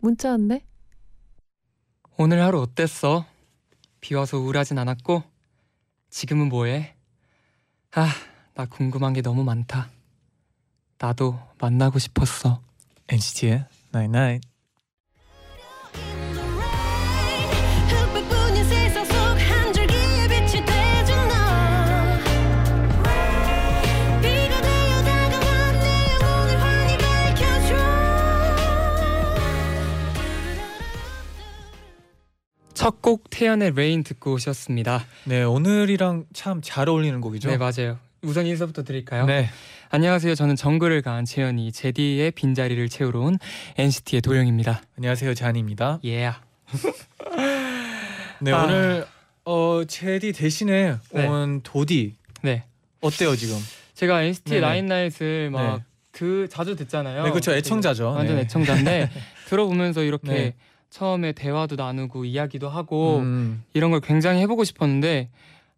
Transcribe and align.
문자 0.00 0.30
왔네. 0.30 0.64
오늘 2.16 2.42
하루 2.42 2.60
어땠어? 2.60 3.26
비 4.00 4.14
와서 4.14 4.38
우울하진 4.38 4.78
않았고? 4.78 5.22
지금은 6.08 6.48
뭐해? 6.48 6.96
아, 7.92 8.08
나 8.54 8.66
궁금한 8.66 9.12
게 9.12 9.22
너무 9.22 9.44
많다. 9.44 9.90
나도 10.98 11.38
만나고 11.58 11.98
싶었어. 11.98 12.62
NCT의 13.08 13.66
Night 13.94 14.18
Night. 14.18 14.48
첫 32.80 33.02
곡 33.02 33.28
태연의 33.28 33.74
Rain 33.74 34.02
듣고 34.02 34.32
오셨습니다. 34.32 35.04
네 35.24 35.42
오늘이랑 35.42 36.24
참 36.32 36.62
잘 36.62 36.88
어울리는 36.88 37.20
곡이죠. 37.20 37.50
네, 37.50 37.58
맞아요. 37.58 37.98
우선 38.22 38.46
인사부터 38.46 38.84
드릴까요? 38.84 39.26
네. 39.26 39.50
안녕하세요. 39.90 40.34
저는 40.34 40.56
정글을 40.56 41.02
간 41.02 41.26
재현이 41.26 41.72
제디의 41.72 42.30
빈자리를 42.30 42.88
채우러 42.88 43.20
온 43.20 43.38
NCT의 43.76 44.22
도영입니다. 44.22 44.80
안녕하세요 44.96 45.34
쟈니입니다. 45.34 46.00
예. 46.06 46.32
네 48.40 48.52
아. 48.52 48.64
오늘 48.64 49.06
어 49.44 49.82
제디 49.86 50.32
대신에 50.32 50.96
네. 51.12 51.26
온 51.26 51.60
도디 51.62 52.14
네. 52.40 52.64
어때요 53.02 53.36
지금? 53.36 53.56
제가 53.92 54.22
NCT 54.22 54.50
네네. 54.52 54.60
라인나잇을 54.62 55.50
막 55.50 55.76
네. 55.76 55.82
그 56.12 56.48
자주 56.50 56.74
듣잖아요. 56.76 57.24
네 57.24 57.30
그렇죠 57.30 57.52
애청자죠. 57.52 58.12
완전 58.12 58.36
네. 58.36 58.42
애청자인데 58.42 59.10
들어보면서 59.48 60.02
이렇게 60.02 60.28
네. 60.32 60.54
처음에 60.90 61.32
대화도 61.32 61.76
나누고 61.76 62.24
이야기도 62.24 62.68
하고 62.68 63.18
음, 63.18 63.62
이런 63.74 63.90
걸 63.90 64.00
굉장히 64.00 64.40
해보고 64.42 64.64
싶었는데 64.64 65.28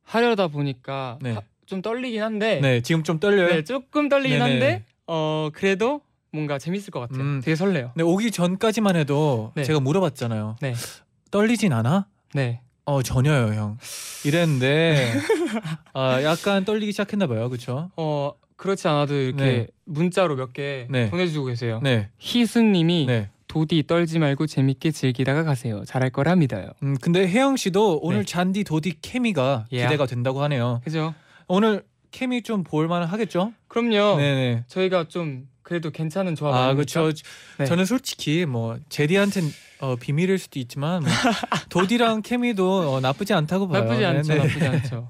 하려다 0.05 0.48
보니까 0.48 1.18
네. 1.20 1.32
하- 1.32 1.42
좀 1.66 1.80
떨리긴 1.82 2.22
한데 2.22 2.60
네 2.60 2.80
지금 2.80 3.02
좀 3.02 3.20
떨려요. 3.20 3.48
네, 3.48 3.64
조금 3.64 4.08
떨리긴 4.08 4.38
네네. 4.38 4.50
한데 4.50 4.84
어 5.06 5.50
그래도 5.52 6.00
뭔가 6.33 6.58
재밌을 6.58 6.90
것 6.90 7.00
같아요. 7.00 7.20
음. 7.20 7.40
되게 7.44 7.55
설레요. 7.55 7.92
네 7.94 8.02
오기 8.02 8.30
전까지만 8.30 8.96
해도 8.96 9.52
네. 9.55 9.64
제가 9.64 9.80
물어봤잖아요. 9.80 10.56
네. 10.60 10.74
떨리진 11.30 11.72
않아? 11.72 12.06
네. 12.34 12.60
어 12.84 13.02
전혀요 13.02 13.55
형. 13.55 13.78
이랬는데 14.24 15.12
아 15.94 16.22
약간 16.22 16.64
떨리기 16.64 16.92
시작했나 16.92 17.27
봐요, 17.27 17.48
그렇죠? 17.48 17.90
어 17.96 18.33
그렇지 18.56 18.88
않아도 18.88 19.14
이렇게 19.14 19.44
네. 19.44 19.66
문자로 19.84 20.36
몇개 20.36 20.86
네. 20.90 21.10
보내주고 21.10 21.46
계세요. 21.46 21.80
네, 21.83 22.08
희승님이 22.18 23.06
네. 23.06 23.30
도디 23.53 23.86
떨지 23.86 24.19
말고 24.19 24.47
재밌게 24.47 24.92
즐기다가 24.92 25.42
가세요. 25.45 25.84
잘할 25.84 26.08
거라 26.08 26.34
믿어요. 26.36 26.70
음 26.83 26.97
근데 27.03 27.28
혜영 27.28 27.58
씨도 27.58 27.98
오늘 28.02 28.20
네. 28.20 28.24
잔디 28.24 28.64
도디 28.64 29.02
케미가 29.02 29.67
예. 29.73 29.83
기대가 29.83 30.07
된다고 30.07 30.42
하네요. 30.45 30.80
그죠? 30.85 31.13
오늘 31.48 31.85
케미 32.13 32.40
좀 32.40 32.64
볼만 32.64 33.02
하겠죠? 33.05 33.52
그럼요. 33.68 34.17
네네. 34.17 34.64
저희가 34.68 35.08
좀 35.08 35.48
그래도 35.63 35.90
괜찮은 35.90 36.35
조합 36.35 36.55
아? 36.55 36.73
그렇죠. 36.73 37.13
네. 37.58 37.67
저는 37.67 37.85
솔직히 37.85 38.46
뭐 38.46 38.79
제디한텐 38.89 39.45
어, 39.80 39.96
비밀일 39.96 40.39
수도 40.39 40.58
있지만 40.58 41.02
뭐 41.02 41.11
도디랑 41.69 42.23
케미도 42.23 42.95
어, 42.95 43.01
나쁘지 43.01 43.34
않다고 43.34 43.69
봐요. 43.69 43.84
나쁘지 43.84 44.05
않죠. 44.07 44.33
네네. 44.33 44.46
나쁘지 44.46 44.67
않죠. 44.67 45.08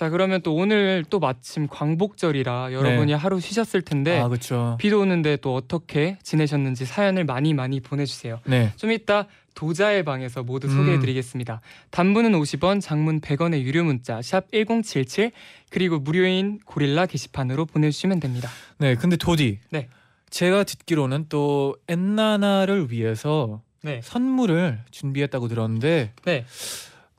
자 0.00 0.08
그러면 0.08 0.40
또 0.40 0.54
오늘 0.54 1.04
또 1.10 1.18
마침 1.18 1.68
광복절이라 1.68 2.72
여러분이 2.72 3.12
하루 3.12 3.38
쉬셨을 3.38 3.82
텐데 3.82 4.18
아 4.18 4.28
그렇죠. 4.28 4.78
비도 4.80 4.98
오는데 4.98 5.36
또 5.36 5.54
어떻게 5.54 6.16
지내셨는지 6.22 6.86
사연을 6.86 7.26
많이 7.26 7.52
많이 7.52 7.80
보내주세요. 7.80 8.40
네. 8.46 8.72
좀 8.76 8.92
이따 8.92 9.26
도자의 9.54 10.06
방에서 10.06 10.42
모두 10.42 10.68
음. 10.68 10.74
소개해드리겠습니다. 10.74 11.60
단문은 11.90 12.32
50원, 12.32 12.80
장문 12.80 13.20
100원의 13.20 13.60
유료 13.60 13.84
문자 13.84 14.22
샵 14.22 14.50
#1077 14.52 15.32
그리고 15.68 15.98
무료인 15.98 16.60
고릴라 16.64 17.04
게시판으로 17.04 17.66
보내주시면 17.66 18.20
됩니다. 18.20 18.48
네. 18.78 18.94
근데 18.94 19.18
도디. 19.18 19.58
네. 19.68 19.88
제가 20.30 20.64
듣기로는 20.64 21.26
또 21.28 21.76
엔나나를 21.88 22.90
위해서 22.90 23.60
네, 23.82 24.00
선물을 24.02 24.80
준비했다고 24.92 25.48
들었는데 25.48 26.14
네, 26.24 26.46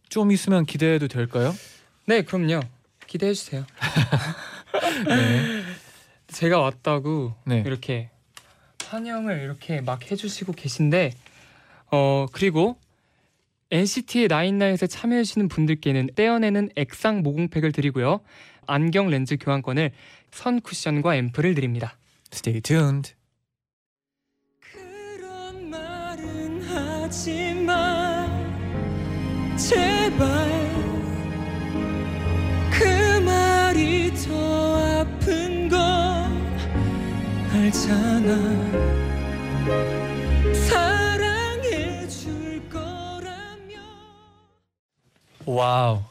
좀 0.10 0.32
있으면 0.32 0.66
기대해도 0.66 1.08
될까요? 1.08 1.54
네, 2.06 2.24
그럼요. 2.24 2.62
기대해 3.08 3.34
주세요. 3.34 3.66
네. 5.08 5.64
제가 6.28 6.60
왔다고 6.60 7.36
네. 7.46 7.64
이렇게 7.66 8.10
환영을 8.86 9.42
이렇게 9.42 9.82
막 9.82 10.10
해주시고 10.10 10.54
계신데 10.54 11.12
어 11.92 12.26
그리고 12.32 12.78
NCT 13.70 14.28
나인나잇에 14.28 14.88
참여해주시는 14.88 15.48
분들께는 15.50 16.10
떼어내는 16.16 16.70
액상 16.76 17.22
모공팩을 17.22 17.72
드리고요 17.72 18.22
안경 18.66 19.10
렌즈 19.10 19.38
교환권을 19.38 19.92
선 20.32 20.62
쿠션과 20.62 21.16
앰플을 21.18 21.56
드립니다. 21.56 21.98
Stay 22.34 22.62
tuned. 22.62 23.14
그런 24.62 25.70
말은 25.70 26.62
하지 26.62 27.54
마 27.56 28.26
제발 29.58 30.71
더 34.28 35.00
아픈 35.02 35.68
거 35.70 35.78
알잖아 37.52 38.36
사랑해 40.68 42.08
줄 42.08 42.62
거라며 42.70 43.76
와우. 45.46 46.04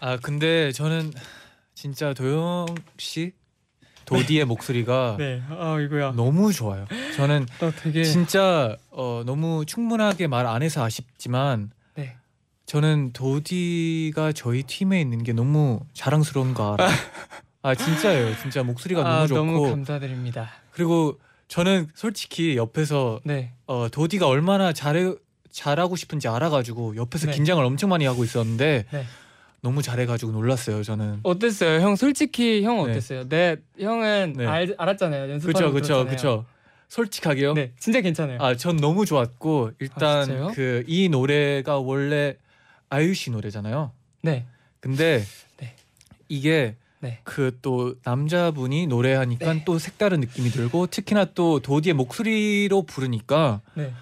아 0.00 0.16
근데 0.22 0.70
저는 0.72 1.12
진짜 1.74 2.12
도영 2.14 2.66
씨 2.98 3.32
도디의 4.04 4.44
목소리가 4.44 5.16
네, 5.18 5.42
아 5.48 5.78
이거야. 5.80 6.12
너무 6.12 6.52
좋아요. 6.52 6.86
저는 7.16 7.46
나 7.58 7.70
되게 7.82 8.04
진짜 8.04 8.76
어, 8.90 9.22
너무 9.26 9.64
충분하게 9.66 10.26
말 10.28 10.46
안 10.46 10.62
해서 10.62 10.84
아쉽지만 10.84 11.70
네. 11.94 12.16
저는 12.66 13.12
도디가 13.12 14.32
저희 14.32 14.62
팀에 14.62 15.00
있는 15.00 15.22
게 15.24 15.32
너무 15.32 15.80
자랑스러운 15.94 16.54
거 16.54 16.76
알 16.78 16.88
아 17.66 17.74
진짜예요. 17.74 18.36
진짜 18.40 18.62
목소리가 18.62 19.00
아, 19.00 19.14
너무 19.26 19.26
좋고 19.28 19.40
너무 19.44 19.70
감사드립니다. 19.70 20.50
그리고 20.70 21.18
저는 21.48 21.88
솔직히 21.94 22.56
옆에서 22.56 23.20
네, 23.24 23.54
어, 23.66 23.88
도디가 23.90 24.28
얼마나 24.28 24.72
잘해 24.72 25.14
잘하고 25.50 25.96
싶은지 25.96 26.28
알아가지고 26.28 26.94
옆에서 26.94 27.26
네. 27.26 27.32
긴장을 27.32 27.64
엄청 27.64 27.90
많이 27.90 28.04
하고 28.06 28.22
있었는데 28.22 28.84
네. 28.88 29.04
너무 29.62 29.82
잘해가지고 29.82 30.30
놀랐어요. 30.30 30.84
저는. 30.84 31.20
어땠어요, 31.24 31.80
형? 31.80 31.96
솔직히 31.96 32.62
형 32.62 32.76
네. 32.84 32.90
어땠어요? 32.92 33.28
네, 33.28 33.56
형은 33.80 34.34
네. 34.36 34.46
알, 34.46 34.74
알았잖아요. 34.78 35.28
연습하는 35.32 35.72
그쵸 35.72 35.96
거 36.04 36.04
그쵸. 36.04 36.06
그쵸. 36.08 36.44
솔직하게요. 36.88 37.54
네, 37.54 37.72
진짜 37.80 38.00
괜찮아요. 38.00 38.38
아 38.40 38.54
전 38.54 38.76
너무 38.76 39.04
좋았고 39.06 39.70
아, 39.72 39.76
일단 39.80 40.24
진짜요? 40.24 40.48
그이 40.54 41.08
노래가 41.08 41.80
원래 41.80 42.36
아유 42.90 43.12
씨 43.12 43.32
노래잖아요. 43.32 43.90
네, 44.22 44.46
근데 44.78 45.24
네. 45.58 45.74
이게 46.28 46.76
네. 47.06 47.20
그또 47.24 47.94
남자분이 48.04 48.86
노래하니까 48.88 49.52
네. 49.52 49.62
또 49.64 49.78
색다른 49.78 50.20
느낌이 50.20 50.50
들고 50.50 50.88
특히나 50.88 51.26
또 51.34 51.60
도디의 51.60 51.94
목소리로 51.94 52.82
부르니까 52.82 53.60
네. 53.74 53.92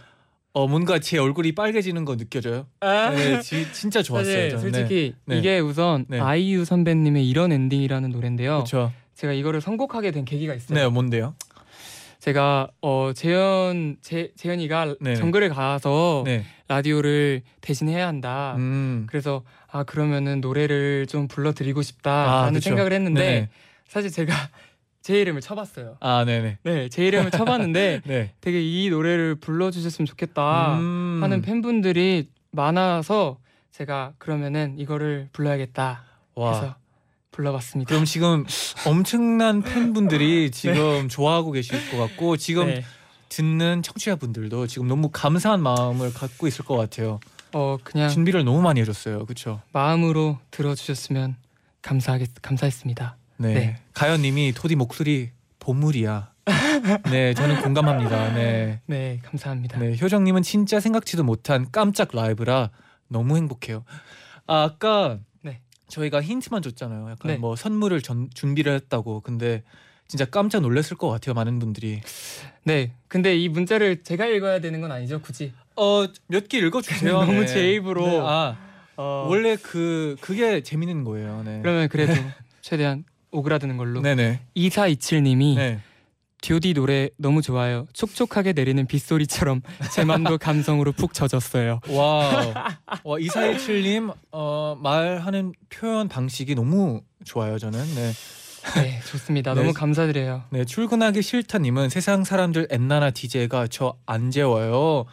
어 0.52 0.66
뭔가 0.68 1.00
제 1.00 1.18
얼굴이 1.18 1.52
빨개지는 1.52 2.04
거 2.04 2.16
느껴져요. 2.16 2.66
아, 2.80 3.10
네, 3.10 3.40
지, 3.40 3.70
진짜 3.72 4.02
좋았어요. 4.02 4.32
사실 4.32 4.50
저는. 4.50 4.72
솔직히 4.72 5.14
네. 5.26 5.38
이게 5.38 5.58
우선 5.58 6.06
네. 6.08 6.20
아이유 6.20 6.64
선배님의 6.64 7.28
이런 7.28 7.52
엔딩이라는 7.52 8.10
노래인데요. 8.10 8.54
그렇죠. 8.58 8.92
제가 9.14 9.32
이거를 9.32 9.60
선곡하게 9.60 10.12
된 10.12 10.24
계기가 10.24 10.54
있어요. 10.54 10.78
네, 10.78 10.88
뭔데요? 10.88 11.34
제가 12.20 12.68
어 12.80 13.10
재현 13.14 13.96
재 14.00 14.30
재현이가 14.36 14.96
네. 15.00 15.14
정글에 15.14 15.50
가서 15.50 16.22
네. 16.24 16.44
라디오를 16.68 17.42
대신 17.60 17.88
해야 17.88 18.06
한다. 18.06 18.54
음. 18.56 19.06
그래서 19.10 19.42
아 19.74 19.82
그러면은 19.82 20.40
노래를 20.40 21.08
좀 21.08 21.26
불러드리고 21.26 21.82
싶다라는 21.82 22.54
그쵸. 22.54 22.70
생각을 22.70 22.92
했는데 22.92 23.20
네. 23.20 23.48
사실 23.88 24.08
제가 24.08 24.32
제 25.02 25.20
이름을 25.20 25.40
쳐봤어요. 25.40 25.96
아, 25.98 26.24
네네. 26.24 26.58
네, 26.62 26.88
제 26.88 27.04
이름을 27.04 27.32
쳐봤는데 27.32 28.02
네. 28.06 28.32
되게 28.40 28.62
이 28.62 28.88
노래를 28.88 29.34
불러주셨으면 29.34 30.06
좋겠다 30.06 30.78
음. 30.78 31.18
하는 31.20 31.42
팬분들이 31.42 32.28
많아서 32.52 33.38
제가 33.72 34.12
그러면은 34.18 34.78
이거를 34.78 35.28
불러야겠다 35.32 36.04
와. 36.36 36.54
해서 36.54 36.76
불러봤습니다. 37.32 37.88
그럼 37.88 38.04
지금 38.04 38.44
엄청난 38.86 39.60
팬분들이 39.60 40.52
지금 40.54 41.08
좋아하고 41.08 41.50
계실 41.50 41.90
것 41.90 41.98
같고 41.98 42.36
지금 42.36 42.68
네. 42.68 42.84
듣는 43.28 43.82
청취자분들도 43.82 44.68
지금 44.68 44.86
너무 44.86 45.10
감사한 45.12 45.60
마음을 45.60 46.14
갖고 46.14 46.46
있을 46.46 46.64
것 46.64 46.76
같아요. 46.76 47.18
어 47.54 47.78
그냥 47.82 48.08
준비를 48.10 48.44
너무 48.44 48.60
많이 48.60 48.80
해줬어요. 48.80 49.24
그렇죠? 49.26 49.60
마음으로 49.72 50.38
들어주셨으면 50.50 51.36
감사하겠 51.82 52.30
감사했습니다. 52.42 53.16
네. 53.38 53.54
네. 53.54 53.76
가연님이 53.94 54.52
토디 54.52 54.74
목소리 54.76 55.30
보물이야. 55.60 56.32
네, 57.10 57.32
저는 57.34 57.62
공감합니다. 57.62 58.34
네. 58.34 58.80
네, 58.86 59.20
감사합니다. 59.22 59.78
네, 59.78 59.96
효정님은 60.00 60.42
진짜 60.42 60.80
생각지도 60.80 61.24
못한 61.24 61.66
깜짝 61.72 62.14
라이브라 62.14 62.70
너무 63.08 63.36
행복해요. 63.36 63.84
아, 64.46 64.64
아까 64.64 65.18
네. 65.40 65.60
저희가 65.88 66.20
힌트만 66.20 66.60
줬잖아요. 66.60 67.10
약간 67.10 67.30
네. 67.30 67.36
뭐 67.36 67.56
선물을 67.56 68.02
전, 68.02 68.28
준비를 68.34 68.74
했다고. 68.74 69.20
근데 69.20 69.62
진짜 70.06 70.24
깜짝 70.26 70.60
놀랐을 70.60 70.96
것 70.98 71.08
같아요. 71.08 71.34
많은 71.34 71.58
분들이. 71.58 72.00
네, 72.64 72.92
근데 73.08 73.36
이 73.36 73.48
문자를 73.48 74.02
제가 74.02 74.26
읽어야 74.26 74.60
되는 74.60 74.80
건 74.80 74.92
아니죠, 74.92 75.20
굳이. 75.22 75.52
어, 75.76 76.06
몇 76.28 76.48
개 76.48 76.58
읽어주세요. 76.58 77.12
너무 77.24 77.46
제 77.46 77.72
입으로. 77.74 78.06
네, 78.06 78.20
아, 78.22 78.56
어, 78.96 79.26
원래 79.28 79.56
그 79.56 80.16
그게 80.20 80.62
재밌는 80.62 81.04
거예요. 81.04 81.42
네. 81.44 81.60
그러면 81.62 81.88
그래도 81.88 82.12
최대한 82.62 83.04
오그라드는 83.32 83.76
걸로. 83.76 84.00
네네. 84.00 84.40
2427님이 84.56 85.56
네. 85.56 85.80
도디 86.42 86.74
노래 86.74 87.08
너무 87.16 87.40
좋아요. 87.42 87.86
촉촉하게 87.94 88.52
내리는 88.52 88.86
빗소리처럼 88.86 89.62
제 89.92 90.04
맘도 90.04 90.36
감성으로 90.38 90.92
푹 90.92 91.14
젖었어요. 91.14 91.80
Wow. 91.88 92.52
와, 93.02 93.18
2417님 93.18 94.14
어, 94.30 94.76
말하는 94.80 95.52
표현 95.70 96.08
방식이 96.08 96.54
너무 96.54 97.00
좋아요. 97.24 97.58
저는. 97.58 97.78
네. 97.94 98.12
네, 98.76 99.00
좋습니다. 99.10 99.52
네. 99.54 99.60
너무 99.60 99.72
감사드려요. 99.74 100.44
네, 100.50 100.64
출근하기 100.64 101.20
싫다님은 101.22 101.88
세상 101.90 102.24
사람들 102.24 102.68
엔나나 102.70 103.10
DJ가 103.10 103.66
저 103.66 103.96
안 104.06 104.30
재워요. 104.30 105.04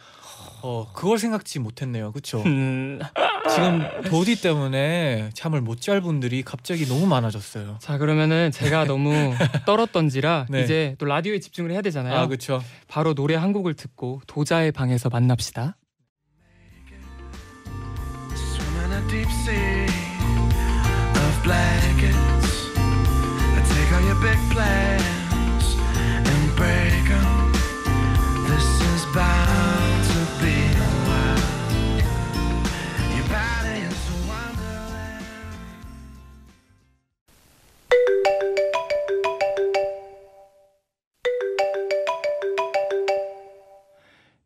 어, 0.62 0.88
그걸 0.92 1.18
생각지 1.18 1.58
못했네요. 1.58 2.12
그렇죠? 2.12 2.42
음, 2.42 3.00
지금 3.50 3.82
도디 4.04 4.40
때문에 4.40 5.30
잠을 5.34 5.60
못 5.60 5.82
잘 5.82 6.00
분들이 6.00 6.42
갑자기 6.42 6.86
너무 6.86 7.06
많아졌어요. 7.06 7.78
자 7.80 7.98
그러면은 7.98 8.52
제가 8.52 8.84
너무 8.84 9.34
떨었던지라 9.66 10.46
네. 10.48 10.62
이제 10.62 10.94
또 10.98 11.06
라디오에 11.06 11.40
집중을 11.40 11.72
해야 11.72 11.82
되잖아요. 11.82 12.16
아, 12.16 12.26
그렇죠. 12.28 12.62
바로 12.86 13.14
노래 13.14 13.34
한 13.34 13.52
곡을 13.52 13.74
듣고 13.74 14.20
도자의 14.28 14.70
방에서 14.70 15.08
만납시다. 15.08 15.76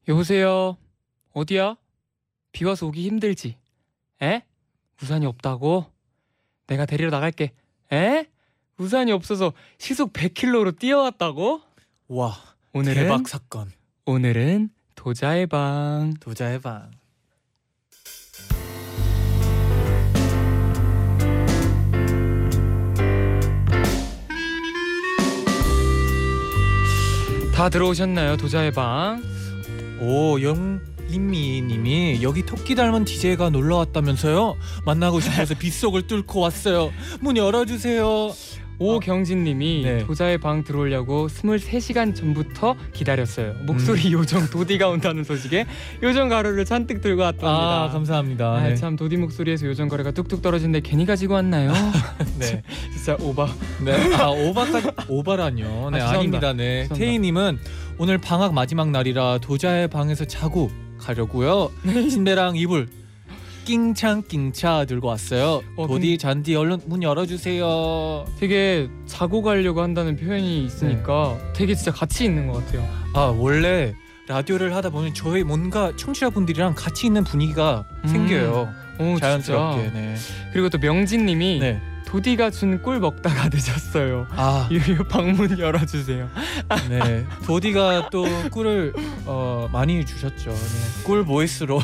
여보세요. 0.09 0.77
어디야? 1.33 1.77
비 2.53 2.65
와서 2.65 2.87
오기 2.87 3.05
힘들지. 3.05 3.57
에? 4.23 4.43
우산이 5.03 5.27
없다고? 5.27 5.87
내가 6.69 6.87
데리러 6.87 7.11
나갈게. 7.11 7.53
에? 7.93 8.27
우산이 8.79 9.11
없어서 9.11 9.53
시속 9.79 10.13
100km로 10.13 10.79
뛰어왔다고? 10.79 11.61
와, 12.09 12.37
오늘은 12.73 13.03
대박 13.03 13.27
사건. 13.27 13.73
오늘은 14.05 14.71
도자의 14.95 15.49
방. 15.49 16.15
도자의 16.21 16.61
방. 16.61 16.93
다 27.53 27.69
들어오셨나요? 27.71 28.37
도자의 28.37 28.71
방. 28.71 29.36
오, 30.01 30.41
영림미 30.41 31.63
님이 31.63 32.19
여기 32.23 32.45
토끼 32.45 32.75
닮은 32.75 33.05
DJ가 33.05 33.51
놀러 33.51 33.77
왔다면서요? 33.79 34.57
만나고 34.85 35.21
싶어서 35.21 35.55
빗속을 35.59 36.07
뚫고 36.07 36.41
왔어요. 36.41 36.93
문 37.21 37.37
열어 37.37 37.65
주세요. 37.65 38.33
오경진 38.79 39.45
님이 39.45 39.83
네. 39.85 39.99
도자의 40.05 40.39
방 40.39 40.63
들어오려고 40.63 41.29
23시간 41.29 42.15
전부터 42.15 42.77
기다렸어요. 42.93 43.55
목소리 43.63 44.13
요정 44.13 44.51
도디가 44.51 44.89
온다는 44.89 45.25
소식에 45.25 45.65
요정 46.03 46.29
가루를 46.29 46.65
잔뜩 46.67 47.01
들고 47.01 47.23
왔답니다. 47.23 47.85
아, 47.85 47.89
감사합니다. 47.91 48.53
아, 48.53 48.69
네. 48.69 48.75
참 48.75 48.97
도디 48.97 49.17
목소리에서 49.17 49.67
요정 49.67 49.89
가루가 49.89 50.11
뚝뚝 50.11 50.43
떨어지는데 50.43 50.81
괜히 50.81 51.07
가지고 51.07 51.35
왔나요? 51.35 51.73
네. 52.39 52.63
진짜 52.95 53.17
오바. 53.19 53.49
네. 53.83 54.15
아, 54.15 54.29
오바까지 54.29 54.89
오바라뇨. 55.09 55.91
네, 55.91 56.01
아. 56.01 56.11
아닙니다. 56.11 56.53
네. 56.53 56.83
죄송합니다. 56.83 56.95
태희 56.97 57.19
님은 57.19 57.59
오늘 57.99 58.19
방학 58.19 58.53
마지막 58.53 58.91
날이라 58.91 59.39
도자의 59.39 59.89
방에서 59.89 60.27
자고 60.27 60.71
가려고요. 60.99 61.71
네. 61.83 62.09
침대랑 62.09 62.57
이불 62.57 62.89
낑창 63.65 64.23
낑차 64.29 64.85
들고 64.85 65.09
왔어요. 65.09 65.63
어, 65.77 65.87
도디 65.87 66.19
잔디 66.19 66.55
얼른 66.55 66.81
문 66.87 67.03
열어 67.03 67.27
주세요. 67.27 68.25
되게 68.39 68.89
자고 69.07 69.43
가려고 69.43 69.81
한다는 69.81 70.17
표현이 70.17 70.65
있으니까 70.67 71.39
네. 71.39 71.53
되게 71.55 71.75
진짜 71.75 71.91
같이 71.91 72.25
있는 72.27 72.47
것 72.47 72.65
같아요. 72.65 72.87
아, 73.15 73.35
원래 73.37 73.95
라디오를 74.29 74.75
하다 74.75 74.91
보면 74.91 75.15
저희 75.15 75.43
뭔가 75.43 75.93
청취자분들이랑 75.97 76.75
같이 76.77 77.07
있는 77.07 77.25
분위기가 77.25 77.85
음. 78.05 78.09
생겨요. 78.09 78.69
오, 79.01 79.19
자연스럽게. 79.19 79.91
네. 79.93 80.15
그리고 80.53 80.69
또 80.69 80.79
명진님이 80.79 81.59
네. 81.61 81.81
도디가 82.07 82.51
준 82.51 82.81
꿀 82.83 83.01
먹다가 83.01 83.49
늦었어요. 83.53 84.27
아, 84.31 84.69
유유 84.71 85.05
방문 85.05 85.59
열어주세요. 85.59 86.29
네. 86.89 87.27
도디가 87.47 88.11
또 88.11 88.25
꿀을 88.51 88.93
어, 89.25 89.69
많이 89.73 90.05
주셨죠. 90.05 90.51
네. 90.51 91.03
꿀 91.05 91.25
보이스로. 91.25 91.81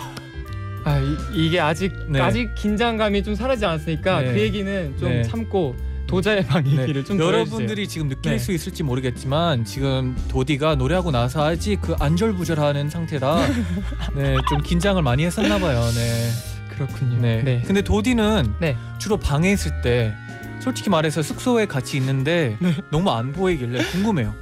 아 0.85 0.99
이, 1.32 1.50
게 1.50 1.61
아직 1.61 1.92
네. 2.08 2.20
아직 2.20 2.54
긴장감이 2.56 3.23
좀 3.23 3.35
사라지지 3.35 3.64
않았으니까 3.66 4.20
네. 4.23 4.32
그 4.32 4.40
얘기는 4.40 4.97
좀 4.99 5.08
네. 5.11 5.23
참고 5.23 5.76
도자의 6.08 6.44
방 6.47 6.64
네. 6.64 6.82
얘기를 6.82 7.04
좀더 7.04 7.25
해주세요. 7.25 7.40
여러분들이 7.40 7.87
지금 7.88 8.08
느낄 8.08 8.32
네. 8.32 8.38
수 8.38 8.52
있을지 8.52 8.82
모르겠지만 8.82 9.64
지금 9.64 10.16
도디가 10.28 10.75
노래하고 10.75 11.11
나서 11.11 11.44
아직 11.44 11.80
그 11.80 11.94
안절부절하는 11.99 12.90
상태라 12.90 13.47
네, 14.16 14.37
좀 14.49 14.61
긴장을 14.62 15.00
많이 15.02 15.25
했었나 15.25 15.58
봐요. 15.58 15.80
네. 15.94 16.30
그렇군요. 16.75 17.21
네. 17.21 17.43
네. 17.43 17.62
근데 17.67 17.83
도디는 17.83 18.55
네. 18.61 18.76
주로 18.99 19.17
방에 19.17 19.52
있을 19.52 19.81
때 19.83 20.14
솔직히 20.61 20.91
말해서 20.91 21.23
숙소에 21.23 21.67
같이 21.67 21.97
있는데 21.97 22.57
네. 22.61 22.75
너무 22.91 23.11
안 23.11 23.33
보이길래 23.33 23.85
궁금해요. 23.91 24.35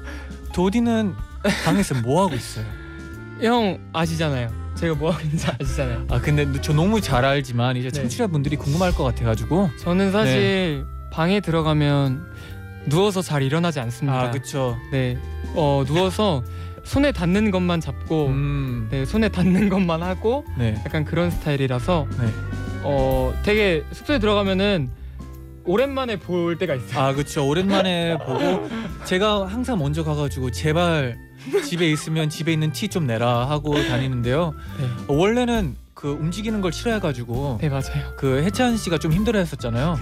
도디는 0.53 1.15
방에서 1.65 1.95
뭐 2.03 2.25
하고 2.25 2.35
있어요? 2.35 2.65
형 3.41 3.79
아시잖아요. 3.93 4.49
제가 4.75 4.95
뭐 4.95 5.11
하고 5.11 5.23
있는지 5.23 5.47
아시잖아요. 5.61 6.07
아 6.11 6.21
근데 6.21 6.47
저 6.61 6.73
너무 6.73 7.01
잘 7.01 7.25
알지만 7.25 7.77
이제 7.77 7.89
네. 7.89 8.01
청취자 8.01 8.27
분들이 8.27 8.57
궁금할 8.57 8.93
것 8.93 9.05
같아가지고 9.05 9.71
저는 9.79 10.13
사실 10.13 10.85
방에 11.11 11.41
들어가면 11.41 12.27
누워서 12.87 13.23
잘 13.23 13.43
일어나지 13.43 13.81
않습니다. 13.81 14.21
아 14.21 14.31
그쵸. 14.31 14.77
네. 14.93 15.19
어 15.55 15.85
누워서 15.87 16.43
손에 16.85 17.13
닿는 17.13 17.51
것만 17.51 17.81
잡고 17.81 18.27
음, 18.29 18.89
네 18.91 19.05
손에 19.05 19.29
닿는 19.29 19.69
것만 19.69 20.03
하고 20.03 20.45
네. 20.59 20.75
약간 20.85 21.05
그런 21.05 21.31
스타일이라서 21.31 22.07
네. 22.21 22.29
어 22.83 23.35
되게 23.45 23.85
숙소에 23.93 24.19
들어가면은 24.19 24.89
오랜만에 25.65 26.17
볼 26.17 26.57
때가 26.59 26.75
있어요. 26.75 26.99
아 27.01 27.13
그쵸. 27.13 27.47
오랜만에 27.47 28.17
보고 28.19 28.69
제가 29.05 29.47
항상 29.47 29.79
먼저 29.79 30.03
가가지고 30.03 30.51
제발 30.51 31.17
집에 31.67 31.91
있으면 31.91 32.29
집에 32.29 32.53
있는 32.53 32.73
티 32.73 32.89
좀 32.89 33.07
내라 33.07 33.49
하고 33.49 33.75
다니는데요. 33.75 34.55
네. 34.79 34.87
어, 35.07 35.15
원래는 35.15 35.77
그 35.95 36.11
움직이는 36.13 36.63
걸 36.63 36.73
싫어해가지고 36.73 37.59
네 37.61 37.69
맞아요. 37.69 38.15
그 38.17 38.43
해찬 38.43 38.79
씨가 38.79 38.97
좀 38.99 39.13
힘들어했었잖아요. 39.13 39.99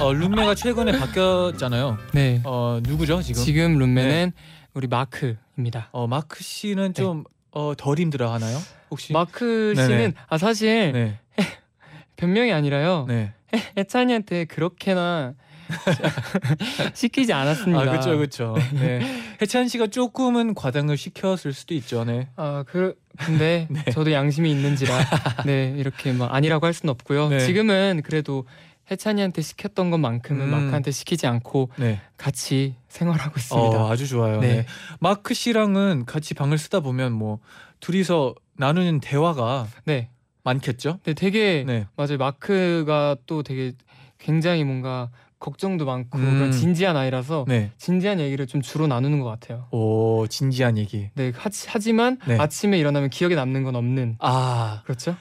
어, 0.00 0.12
룸메가 0.12 0.54
최근에 0.54 0.98
바뀌었잖아요. 0.98 1.98
네. 2.12 2.40
어 2.44 2.80
누구죠 2.82 3.20
지금? 3.20 3.42
지금 3.44 3.78
룸메는 3.78 4.32
우리 4.74 4.88
마크입니다. 4.88 5.88
어 5.92 6.06
마크 6.06 6.42
씨는 6.42 6.94
좀 6.94 7.24
어, 7.52 7.74
덜 7.76 7.98
힘들어 7.98 8.32
하나요? 8.32 8.58
혹시? 8.90 9.12
마크 9.12 9.72
네네. 9.76 9.88
씨는 9.88 10.14
아 10.28 10.36
사실 10.36 10.92
네. 10.92 11.20
변명이 12.16 12.52
아니라요. 12.52 13.06
네. 13.08 13.32
해찬이한테 13.76 14.46
그렇게나 14.46 15.34
시키지 16.92 17.32
않았습니다. 17.32 17.80
아 17.80 17.84
그렇죠 17.84 18.16
그렇죠. 18.16 18.56
네. 18.74 19.00
해찬 19.40 19.68
씨가 19.68 19.86
조금은 19.86 20.54
과장을 20.54 20.96
시켰을 20.96 21.52
수도 21.52 21.74
있죠. 21.74 22.04
네. 22.04 22.28
아, 22.36 22.64
그 22.66 22.96
근데 23.16 23.68
네. 23.70 23.84
저도 23.92 24.10
양심이 24.12 24.50
있는지라 24.50 24.98
네 25.46 25.74
이렇게 25.78 26.12
막 26.12 26.34
아니라고 26.34 26.66
할 26.66 26.72
수는 26.74 26.90
없고요. 26.90 27.28
네. 27.28 27.38
지금은 27.40 28.02
그래도 28.04 28.44
해찬이한테 28.90 29.42
시켰던 29.42 29.90
것만큼은 29.90 30.46
음. 30.46 30.50
마크한테 30.50 30.90
시키지 30.90 31.26
않고 31.26 31.70
네. 31.76 32.00
같이 32.16 32.74
생활하고 32.88 33.34
있습니다. 33.38 33.82
어, 33.82 33.90
아주 33.90 34.06
좋아요. 34.06 34.40
네. 34.40 34.56
네. 34.56 34.66
마크 35.00 35.34
씨랑은 35.34 36.04
같이 36.06 36.34
방을 36.34 36.58
쓰다 36.58 36.80
보면 36.80 37.12
뭐 37.12 37.38
둘이서 37.80 38.34
나누는 38.56 39.00
대화가 39.00 39.66
네, 39.84 40.10
많겠죠. 40.42 41.00
네, 41.04 41.14
되게 41.14 41.64
네. 41.66 41.86
맞아요. 41.96 42.18
마크가 42.18 43.16
또 43.26 43.42
되게 43.42 43.72
굉장히 44.18 44.64
뭔가 44.64 45.10
걱정도 45.38 45.84
많고 45.84 46.18
음. 46.18 46.24
그런 46.38 46.52
진지한 46.52 46.96
아이라서 46.96 47.44
네. 47.46 47.70
진지한 47.76 48.18
얘기를 48.20 48.46
좀 48.46 48.62
주로 48.62 48.86
나누는 48.86 49.20
것 49.20 49.28
같아요. 49.28 49.66
오 49.72 50.26
진지한 50.26 50.78
얘기. 50.78 51.10
네, 51.14 51.32
하, 51.36 51.50
하지만 51.66 52.18
네. 52.26 52.38
아침에 52.38 52.78
일어나면 52.78 53.10
기억에 53.10 53.34
남는 53.34 53.62
건 53.64 53.76
없는 53.76 54.16
아 54.20 54.82
그렇죠. 54.84 55.16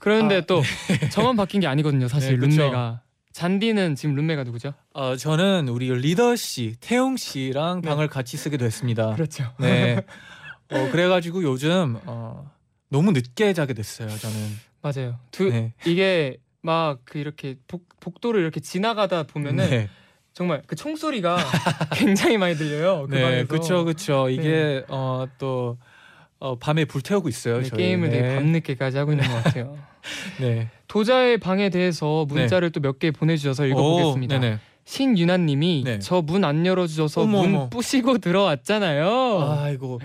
그런데 0.00 0.36
아, 0.36 0.40
또 0.42 0.62
저만 1.12 1.36
바뀐 1.36 1.60
게 1.60 1.66
아니거든요. 1.66 2.08
사실 2.08 2.38
네. 2.38 2.46
룸메가 2.46 3.02
잔디는 3.32 3.94
지금 3.94 4.14
룸메가 4.14 4.44
누구죠? 4.44 4.74
어, 4.94 5.16
저는 5.16 5.68
우리 5.68 5.92
리더 5.94 6.34
씨 6.36 6.74
태용 6.80 7.16
씨랑 7.16 7.82
네. 7.82 7.88
방을 7.88 8.08
같이 8.08 8.36
쓰게 8.36 8.56
됐습니다. 8.56 9.14
그렇죠. 9.14 9.52
네. 9.58 10.02
어, 10.70 10.88
그래가지고 10.90 11.42
요즘 11.44 11.98
어, 12.04 12.50
너무 12.88 13.12
늦게 13.12 13.52
자게 13.52 13.74
됐어요. 13.74 14.08
저는. 14.08 14.36
맞아요. 14.82 15.18
두 15.30 15.50
네. 15.50 15.72
이게 15.86 16.38
막 16.62 16.98
그 17.04 17.18
이렇게 17.18 17.56
복, 17.66 17.86
복도를 18.00 18.40
이렇게 18.42 18.60
지나가다 18.60 19.22
보면은 19.24 19.70
네. 19.70 19.88
정말 20.32 20.62
그 20.66 20.76
총소리가 20.76 21.36
굉장히 21.94 22.38
많이 22.38 22.54
들려요. 22.56 23.06
그 23.08 23.14
네, 23.14 23.44
그렇죠, 23.44 23.84
그렇죠. 23.84 24.28
이게 24.28 24.84
어, 24.88 25.26
또 25.38 25.78
어, 26.40 26.56
밤에 26.58 26.84
불태우고 26.84 27.28
있어요. 27.28 27.58
네, 27.62 27.68
저희. 27.68 27.78
게임을 27.78 28.10
네. 28.10 28.22
되게 28.22 28.34
밤늦게까지 28.36 28.96
하고 28.98 29.12
있는 29.12 29.26
것 29.28 29.42
같아요. 29.44 29.76
네. 30.40 30.68
도자의 30.86 31.38
방에 31.38 31.68
대해서 31.70 32.24
문자를 32.28 32.70
또 32.70 32.80
몇 32.80 32.98
개 32.98 33.10
보내주셔서 33.10 33.66
읽어보겠습니다. 33.66 34.36
오, 34.36 34.40
네네. 34.40 34.58
신유나님이 34.84 35.82
네. 35.84 35.98
저문 35.98 36.44
안 36.44 36.64
열어주셔서 36.64 37.20
어머, 37.22 37.42
문 37.42 37.54
어머. 37.54 37.68
부시고 37.68 38.18
들어왔잖아요. 38.18 39.56
아이고 39.60 40.00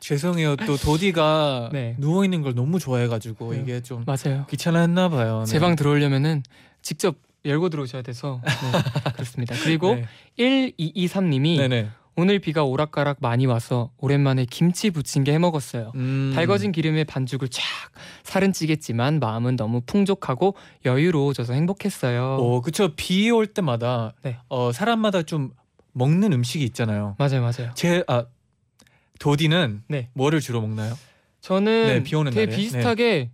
죄송해요. 0.00 0.56
또 0.56 0.76
도디가 0.76 1.70
네. 1.72 1.94
누워 1.98 2.24
있는 2.24 2.42
걸 2.42 2.54
너무 2.54 2.80
좋아해가지고 2.80 3.52
네. 3.54 3.60
이게 3.60 3.80
좀 3.82 4.04
맞아요. 4.06 4.46
귀찮아했나 4.50 5.08
봐요. 5.08 5.44
제 5.46 5.60
방 5.60 5.76
들어오려면은 5.76 6.42
직접 6.80 7.14
열고 7.44 7.68
들어오셔야 7.68 8.02
돼서 8.02 8.40
네, 8.44 9.12
그렇습니다. 9.12 9.54
그리고 9.62 9.94
네. 9.96 10.06
1223님이 10.38 11.58
네네. 11.58 11.88
오늘 12.14 12.38
비가 12.40 12.62
오락가락 12.64 13.18
많이 13.20 13.46
와서 13.46 13.90
오랜만에 13.98 14.44
김치 14.44 14.90
부침개 14.90 15.32
해 15.32 15.38
먹었어요. 15.38 15.92
음. 15.94 16.32
달궈진 16.34 16.70
기름에 16.70 17.04
반죽을 17.04 17.48
쫙 17.48 17.62
살은 18.22 18.52
찌겠지만 18.52 19.18
마음은 19.18 19.56
너무 19.56 19.80
풍족하고 19.80 20.54
여유로워져서 20.84 21.54
행복했어요. 21.54 22.36
오, 22.38 22.60
그쵸. 22.60 22.94
비 22.96 23.30
올 23.30 23.46
때마다 23.46 24.12
네. 24.22 24.36
어, 24.48 24.72
사람마다 24.72 25.22
좀 25.22 25.52
먹는 25.92 26.32
음식이 26.32 26.64
있잖아요. 26.66 27.16
맞아요, 27.18 27.40
맞아요. 27.40 27.72
제 27.74 28.02
아 28.06 28.26
도디는 29.18 29.84
네. 29.88 30.08
뭐를 30.14 30.40
주로 30.40 30.60
먹나요? 30.60 30.94
저는 31.40 31.86
네, 31.86 32.02
비 32.02 32.14
오는 32.16 32.32
되게 32.32 32.46
날에. 32.46 32.56
비슷하게 32.56 33.30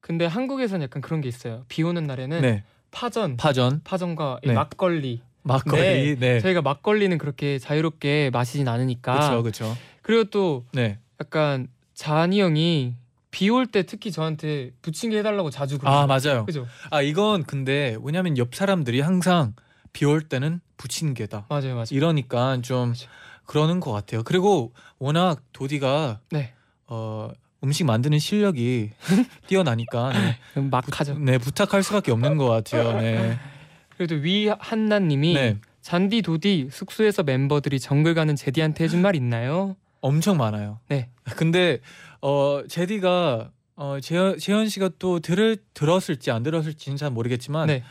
근데 0.00 0.24
한국에서는 0.26 0.84
약간 0.84 1.02
그런 1.02 1.20
게 1.20 1.28
있어요. 1.28 1.64
비 1.68 1.82
오는 1.82 2.04
날에는 2.04 2.40
네. 2.40 2.64
파전, 2.90 3.36
파전, 3.36 3.80
파전과 3.84 4.40
이 4.44 4.48
네. 4.48 4.54
막걸리. 4.54 5.20
막걸리. 5.48 6.16
네. 6.18 6.40
저희가 6.40 6.62
막걸리는 6.62 7.16
그렇게 7.18 7.58
자유롭게 7.58 8.30
마시진 8.32 8.68
않으니까. 8.68 9.12
그렇죠, 9.14 9.42
그렇죠. 9.42 9.76
그리고 10.02 10.24
또 10.24 10.64
네. 10.72 10.98
약간 11.20 11.68
자니 11.94 12.40
형이 12.40 12.94
비 13.30 13.50
올 13.50 13.66
때 13.66 13.82
특히 13.84 14.10
저한테 14.10 14.70
부침개 14.82 15.18
해달라고 15.18 15.50
자주 15.50 15.78
그러요 15.78 15.94
아 15.96 16.06
맞아요. 16.06 16.46
그죠? 16.46 16.66
아 16.90 17.02
이건 17.02 17.44
근데 17.44 17.96
왜냐면 18.02 18.38
옆 18.38 18.54
사람들이 18.54 19.00
항상 19.00 19.54
비 19.92 20.04
올 20.06 20.22
때는 20.22 20.60
부침개다. 20.76 21.46
맞아요, 21.48 21.74
맞아요. 21.74 21.86
이러니까 21.90 22.60
좀 22.62 22.90
맞아. 22.90 23.06
그러는 23.46 23.80
것 23.80 23.92
같아요. 23.92 24.22
그리고 24.22 24.72
워낙 24.98 25.40
도디가 25.52 26.20
네, 26.30 26.52
어, 26.86 27.30
음식 27.64 27.84
만드는 27.84 28.18
실력이 28.18 28.90
뛰어나니까 29.48 30.12
네, 30.54 30.60
막 30.62 30.84
하죠. 31.00 31.18
네 31.18 31.38
부탁할 31.38 31.82
수밖에 31.82 32.12
없는 32.12 32.36
것 32.36 32.46
같아요. 32.48 32.92
네. 33.00 33.38
그래도 33.98 34.14
위 34.14 34.46
한나님이 34.46 35.34
네. 35.34 35.56
잔디 35.80 36.22
도디 36.22 36.68
숙소에서 36.70 37.24
멤버들이 37.24 37.80
정글 37.80 38.14
가는 38.14 38.36
제디한테 38.36 38.84
해준 38.84 39.02
말 39.02 39.16
있나요? 39.16 39.74
엄청 40.00 40.36
많아요. 40.36 40.78
네. 40.88 41.08
근데 41.36 41.80
어 42.22 42.62
제디가 42.68 43.50
어 43.74 43.98
재현, 44.00 44.38
재현 44.38 44.68
씨가 44.68 44.90
또 45.00 45.18
들을 45.18 45.56
들었을지 45.74 46.30
안 46.30 46.44
들었을지는 46.44 46.96
잘 46.96 47.10
모르겠지만 47.10 47.66
네, 47.66 47.82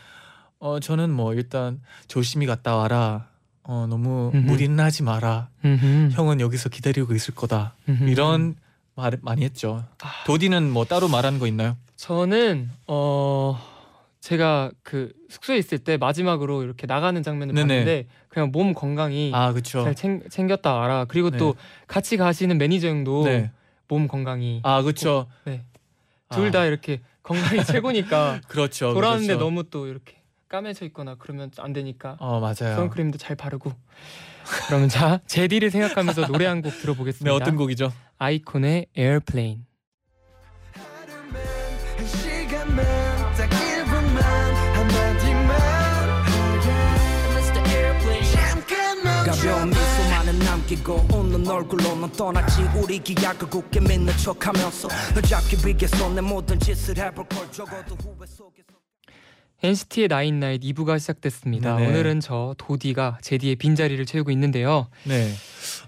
어 0.60 0.80
저는 0.80 1.12
뭐 1.12 1.34
일단 1.34 1.82
조심히 2.08 2.46
갔다 2.46 2.78
와라. 2.78 3.28
어 3.64 3.86
너무 3.90 4.32
음흠. 4.34 4.46
무리나지 4.46 5.04
마라. 5.04 5.50
음흠, 5.66 6.12
형은 6.14 6.40
여기서 6.40 6.70
기다리고 6.70 7.14
있을 7.14 7.36
거다. 7.36 7.76
음흠. 7.90 8.06
이런 8.06 8.56
말 8.96 9.18
많이 9.22 9.44
했죠. 9.44 9.84
아. 10.02 10.24
도디는 10.26 10.72
뭐 10.72 10.86
따로 10.86 11.10
말하는 11.10 11.38
거 11.38 11.48
있나요? 11.48 11.76
저는 11.98 12.70
어 12.88 13.60
제가 14.27 14.72
그 14.84 15.13
숙소에 15.29 15.57
있을 15.57 15.77
때 15.77 15.96
마지막으로 15.96 16.62
이렇게 16.62 16.86
나가는 16.86 17.24
장면을 17.24 17.55
네네. 17.55 17.67
봤는데 17.67 18.07
그냥 18.27 18.51
몸 18.51 18.74
건강이 18.74 19.31
아 19.34 19.53
그렇죠. 19.53 19.86
잘 19.86 19.96
챙, 19.96 20.22
챙겼다 20.29 20.84
알아. 20.84 21.05
그리고 21.05 21.29
네. 21.29 21.38
또 21.38 21.55
같이 21.88 22.17
가시는 22.17 22.57
매니저 22.57 22.89
형도 22.89 23.24
네. 23.24 23.51
몸 23.88 24.10
건강이 24.10 24.60
아 24.63 24.81
그렇죠. 24.81 25.27
네. 25.46 25.63
둘 26.29 26.50
아, 26.50 26.51
다 26.51 26.65
이렇게 26.65 27.00
건강이 27.24 27.63
최고니까 27.72 28.41
그렇죠. 28.50 28.93
돌아왔는데 28.93 29.36
그렇죠. 29.36 29.46
너무 29.46 29.63
또 29.69 29.88
이렇게 29.88 30.17
까매져 30.50 30.84
있거나 30.88 31.15
그러면 31.17 31.50
안 31.60 31.72
되니까 31.72 32.17
어 32.19 32.41
맞아요. 32.41 32.75
선크림도 32.75 33.17
잘 33.17 33.38
바르고 33.38 33.72
그러면 34.67 34.89
자 34.89 35.22
제디를 35.27 35.72
생각하면서 35.72 36.27
노래 36.27 36.48
한곡네 36.48 36.79
들어보겠습니다. 36.79 37.34
어떤 37.34 37.55
곡이죠? 37.55 37.93
아이콘의 38.17 38.88
Airplane. 38.94 39.66
가벼운 49.27 49.72
미소만은 49.72 50.39
남기고 50.39 51.07
웃는 51.12 51.46
얼굴로 51.46 51.96
넌 51.96 52.10
떠났지 52.13 52.62
우리 52.81 52.98
기약을 52.98 53.50
굳게 53.50 53.81
믿는 53.81 54.15
척하면서 54.15 54.88
널 55.13 55.22
잡기 55.22 55.57
위해서 55.67 56.10
내 56.13 56.22
모든 56.22 56.57
짓을 56.57 56.98
해볼 56.98 57.27
걸 57.27 57.51
적어도 57.51 57.96
후회 57.96 58.25
속에서 58.25 58.67
NCT의 59.62 60.07
나인나잇 60.07 60.62
2부가 60.62 60.98
시작됐습니다. 60.98 61.75
네네. 61.75 61.89
오늘은 61.89 62.19
저 62.22 62.55
도디가 62.57 63.17
제디의 63.22 63.57
빈자리를 63.57 64.05
채우고 64.05 64.31
있는데요. 64.31 64.88
네. 65.03 65.34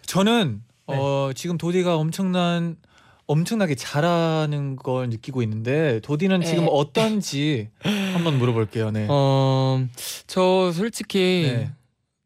저는 0.06 0.62
네. 0.90 0.98
어 0.98 1.32
지금 1.34 1.58
도디가 1.58 1.96
엄청난 1.96 2.76
엄청나게 3.26 3.76
잘하는 3.76 4.76
걸 4.76 5.08
느끼고 5.08 5.44
있는데 5.44 6.02
도디는 6.02 6.42
지금 6.42 6.64
에. 6.66 6.68
어떤지 6.70 7.70
한번 7.84 8.38
물어볼게요. 8.38 8.92
네. 8.92 9.08
어, 9.10 9.88
저 10.28 10.74
솔직히 10.74 11.54
네. 11.56 11.72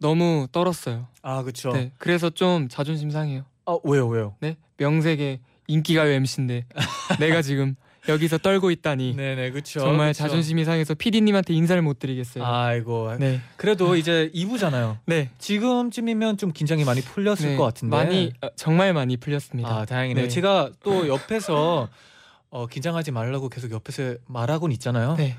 너무 0.03 0.48
떨었어요. 0.51 1.07
아 1.22 1.43
그렇죠. 1.43 1.72
네, 1.72 1.91
그래서 1.98 2.29
좀 2.29 2.67
자존심 2.67 3.10
상해요. 3.10 3.45
아 3.65 3.77
왜요 3.86 4.05
왜요? 4.10 4.36
네, 4.41 4.57
명색의 4.75 5.39
인기가요 5.67 6.12
MC인데 6.12 6.65
내가 7.22 7.41
지금 7.41 7.77
여기서 8.10 8.38
떨고 8.38 8.69
있다니 8.69 9.15
네네 9.15 9.51
그렇죠. 9.51 9.79
정말 9.79 10.10
그쵸. 10.10 10.24
자존심이 10.24 10.65
상해서 10.65 10.93
PD님한테 10.93 11.53
인사를 11.53 11.81
못 11.81 12.00
드리겠어요. 12.00 12.43
아이고. 12.45 13.15
네, 13.17 13.39
그래도 13.55 13.95
이제 13.95 14.29
2부잖아요. 14.36 14.98
네, 15.05 15.29
지금쯤이면 15.39 16.36
좀 16.36 16.51
긴장이 16.51 16.83
많이 16.83 17.00
풀렸을 17.00 17.51
네, 17.51 17.55
것 17.55 17.63
같은데. 17.63 17.95
많이 17.95 18.33
어, 18.41 18.50
정말 18.57 18.93
많이 18.93 19.15
풀렸습니다. 19.15 19.69
아 19.69 19.86
다행이네요. 19.86 20.25
네. 20.25 20.29
제가 20.29 20.72
또 20.83 21.07
옆에서 21.07 21.88
어, 22.50 22.67
긴장하지 22.67 23.12
말라고 23.12 23.48
계속 23.48 23.72
옆에서 23.72 24.15
말하곤 24.27 24.74
있잖아요. 24.74 25.15
네, 25.15 25.38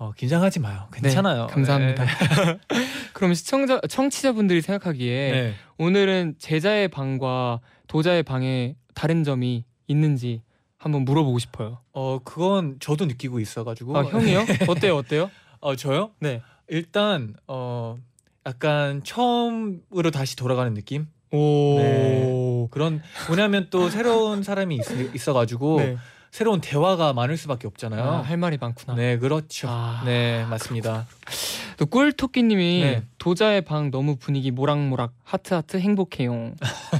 어, 0.00 0.12
긴장하지 0.16 0.60
마요. 0.60 0.88
네, 0.92 1.00
괜찮아요. 1.02 1.46
감사합니다. 1.48 2.04
네. 2.04 2.10
그럼 3.12 3.34
시청자 3.34 3.78
청취자분들이 3.86 4.62
생각하기에 4.62 5.30
네. 5.30 5.54
오늘은 5.76 6.36
제자의 6.38 6.88
방과 6.88 7.60
도자의 7.86 8.22
방에 8.22 8.76
다른 8.94 9.24
점이 9.24 9.66
있는지 9.88 10.40
한번 10.78 11.04
물어보고 11.04 11.38
싶어요. 11.38 11.80
어 11.92 12.18
그건 12.24 12.78
저도 12.80 13.04
느끼고 13.04 13.40
있어가지고. 13.40 13.98
아 13.98 14.04
형이요? 14.04 14.46
어때요? 14.68 14.96
어때요? 14.96 15.30
어 15.60 15.76
저요? 15.76 16.12
네. 16.18 16.40
일단 16.68 17.34
어 17.46 17.98
약간 18.46 19.02
처음으로 19.04 20.10
다시 20.10 20.34
돌아가는 20.34 20.72
느낌? 20.72 21.08
오. 21.30 21.76
네. 21.78 22.68
그런 22.70 23.02
왜냐하면 23.28 23.66
또 23.68 23.90
새로운 23.90 24.42
사람이 24.42 24.76
있, 24.76 25.14
있어가지고 25.14 25.80
네. 25.80 25.96
새로운 26.30 26.60
대화가 26.60 27.12
많을 27.12 27.36
수밖에 27.36 27.66
없잖아요. 27.66 28.02
아, 28.02 28.20
할 28.22 28.36
말이 28.36 28.56
많구나. 28.60 28.94
네 28.94 29.18
그렇죠. 29.18 29.68
아, 29.68 30.02
네 30.04 30.44
맞습니다. 30.44 31.06
또 31.76 31.86
꿀토끼님이 31.86 32.80
네. 32.82 33.02
도자의 33.18 33.62
방 33.62 33.90
너무 33.90 34.16
분위기 34.16 34.50
모락모락 34.50 35.12
하트 35.24 35.54
하트 35.54 35.78
행복해요 35.78 36.52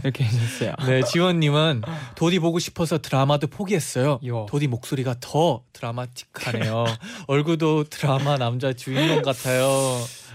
이렇게 0.02 0.24
해주셨어요. 0.24 0.74
네, 0.86 1.02
지원님은 1.04 1.82
도디 2.16 2.40
보고 2.40 2.58
싶어서 2.58 2.98
드라마도 2.98 3.46
포기했어요. 3.46 4.18
요. 4.26 4.46
도디 4.48 4.66
목소리가 4.66 5.16
더 5.20 5.62
드라마틱하네요. 5.74 6.84
얼굴도 7.28 7.84
드라마 7.84 8.36
남자 8.36 8.72
주인공 8.72 9.22
같아요. 9.22 9.68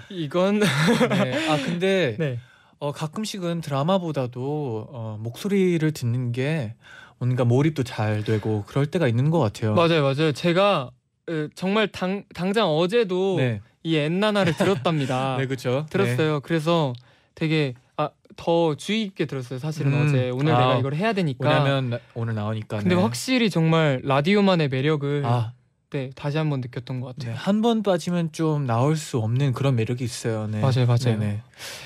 이건 0.09 0.59
네. 0.59 1.49
아 1.49 1.57
근데 1.57 2.15
네 2.19 2.39
어, 2.79 2.91
가끔씩은 2.91 3.61
드라마보다도 3.61 4.89
어, 4.91 5.17
목소리를 5.19 5.91
듣는 5.91 6.31
게 6.31 6.75
뭔가 7.19 7.45
몰입도 7.45 7.83
잘 7.83 8.23
되고 8.23 8.63
그럴 8.67 8.85
때가 8.85 9.07
있는 9.07 9.29
것 9.29 9.39
같아요. 9.39 9.73
맞아요 9.73 10.01
맞아요 10.03 10.31
제가 10.31 10.91
에, 11.29 11.47
정말 11.55 11.87
당 11.87 12.23
당장 12.33 12.67
어제도 12.69 13.37
네, 13.37 13.61
이 13.83 13.95
엔나나를 13.95 14.53
들었답니다. 14.57 15.37
네 15.37 15.45
그렇죠. 15.47 15.85
들었어요. 15.89 16.39
그래서 16.41 16.93
되게 17.33 17.73
아, 17.97 18.09
더 18.35 18.75
주의 18.75 19.05
깊게 19.05 19.25
들었어요. 19.25 19.59
사실은 19.59 19.93
음. 19.93 20.05
어제 20.05 20.29
오늘 20.29 20.53
아, 20.53 20.57
내가 20.59 20.77
이걸 20.77 20.93
해야 20.95 21.09
네. 21.09 21.21
되니까. 21.21 21.47
왜냐면 21.47 21.89
나- 21.91 21.99
오늘 22.13 22.35
나오니까. 22.35 22.77
근데 22.79 22.95
네. 22.95 23.01
확실히 23.01 23.49
정말 23.49 24.01
라디오만의 24.03 24.67
매력을 24.67 25.23
아, 25.25 25.53
네, 25.91 26.09
다시 26.15 26.37
한번 26.37 26.59
느꼈던 26.61 26.99
것 26.99 27.15
네. 27.17 27.27
같아요. 27.27 27.41
한번 27.41 27.81
빠지면 27.81 28.33
좀 28.33 28.65
나올 28.65 28.97
수 28.97 29.19
없는 29.19 29.53
그런 29.53 29.75
매력이 29.77 30.03
있어요. 30.03 30.47
네. 30.47 30.59
맞아요, 30.59 30.85
맞아요. 30.85 31.17
네, 31.17 31.17
네. 31.17 31.41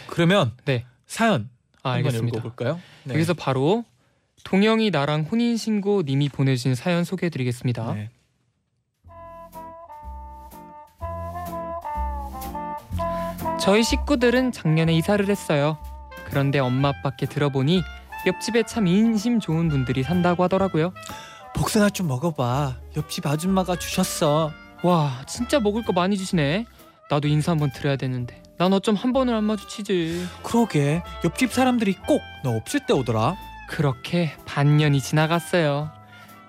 그러면 0.08 0.52
네. 0.66 0.86
사연 1.06 1.50
아, 1.84 1.92
한번 1.92 2.08
알겠습니다. 2.08 2.40
읽어볼까요? 2.40 2.80
네. 3.04 3.14
여기서 3.14 3.36
바로 3.36 3.86
동영이 4.43 4.89
나랑 4.91 5.27
혼인 5.31 5.58
신고 5.58 6.01
님이 6.03 6.29
보내주신 6.29 6.75
사연 6.75 7.03
소개해드리겠습니다. 7.03 7.93
네. 7.93 8.10
저희 13.60 13.84
식구들은 13.84 14.51
작년에 14.51 14.93
이사를 14.93 15.27
했어요. 15.29 15.77
그런데 16.25 16.60
엄마 16.60 16.89
아빠께 16.89 17.25
들어보니 17.25 17.81
옆집에 18.25 18.63
참 18.63 18.88
인심 18.88 19.39
좋은 19.39 19.69
분들이 19.69 20.03
산다고 20.03 20.43
하더라고요. 20.43 20.93
복숭아 21.55 21.89
좀 21.89 22.08
먹어봐. 22.08 22.77
옆집 22.96 23.25
아줌마가 23.25 23.75
주셨어. 23.75 24.51
와 24.84 25.22
진짜 25.27 25.60
먹을 25.60 25.84
거 25.84 25.93
많이 25.93 26.17
주시네. 26.17 26.65
나도 27.10 27.27
인사 27.27 27.51
한번 27.51 27.72
드려야 27.72 27.96
되는데 27.96 28.41
난 28.58 28.72
어쩜 28.74 28.96
한 28.96 29.13
번을 29.13 29.34
안 29.34 29.43
마주치지. 29.46 30.25
그러게 30.43 31.01
옆집 31.25 31.51
사람들이 31.51 31.93
꼭 31.93 32.22
너 32.43 32.51
없을 32.55 32.86
때 32.86 32.93
오더라. 32.93 33.36
그렇게 33.70 34.36
반년이 34.46 35.00
지나갔어요. 35.00 35.92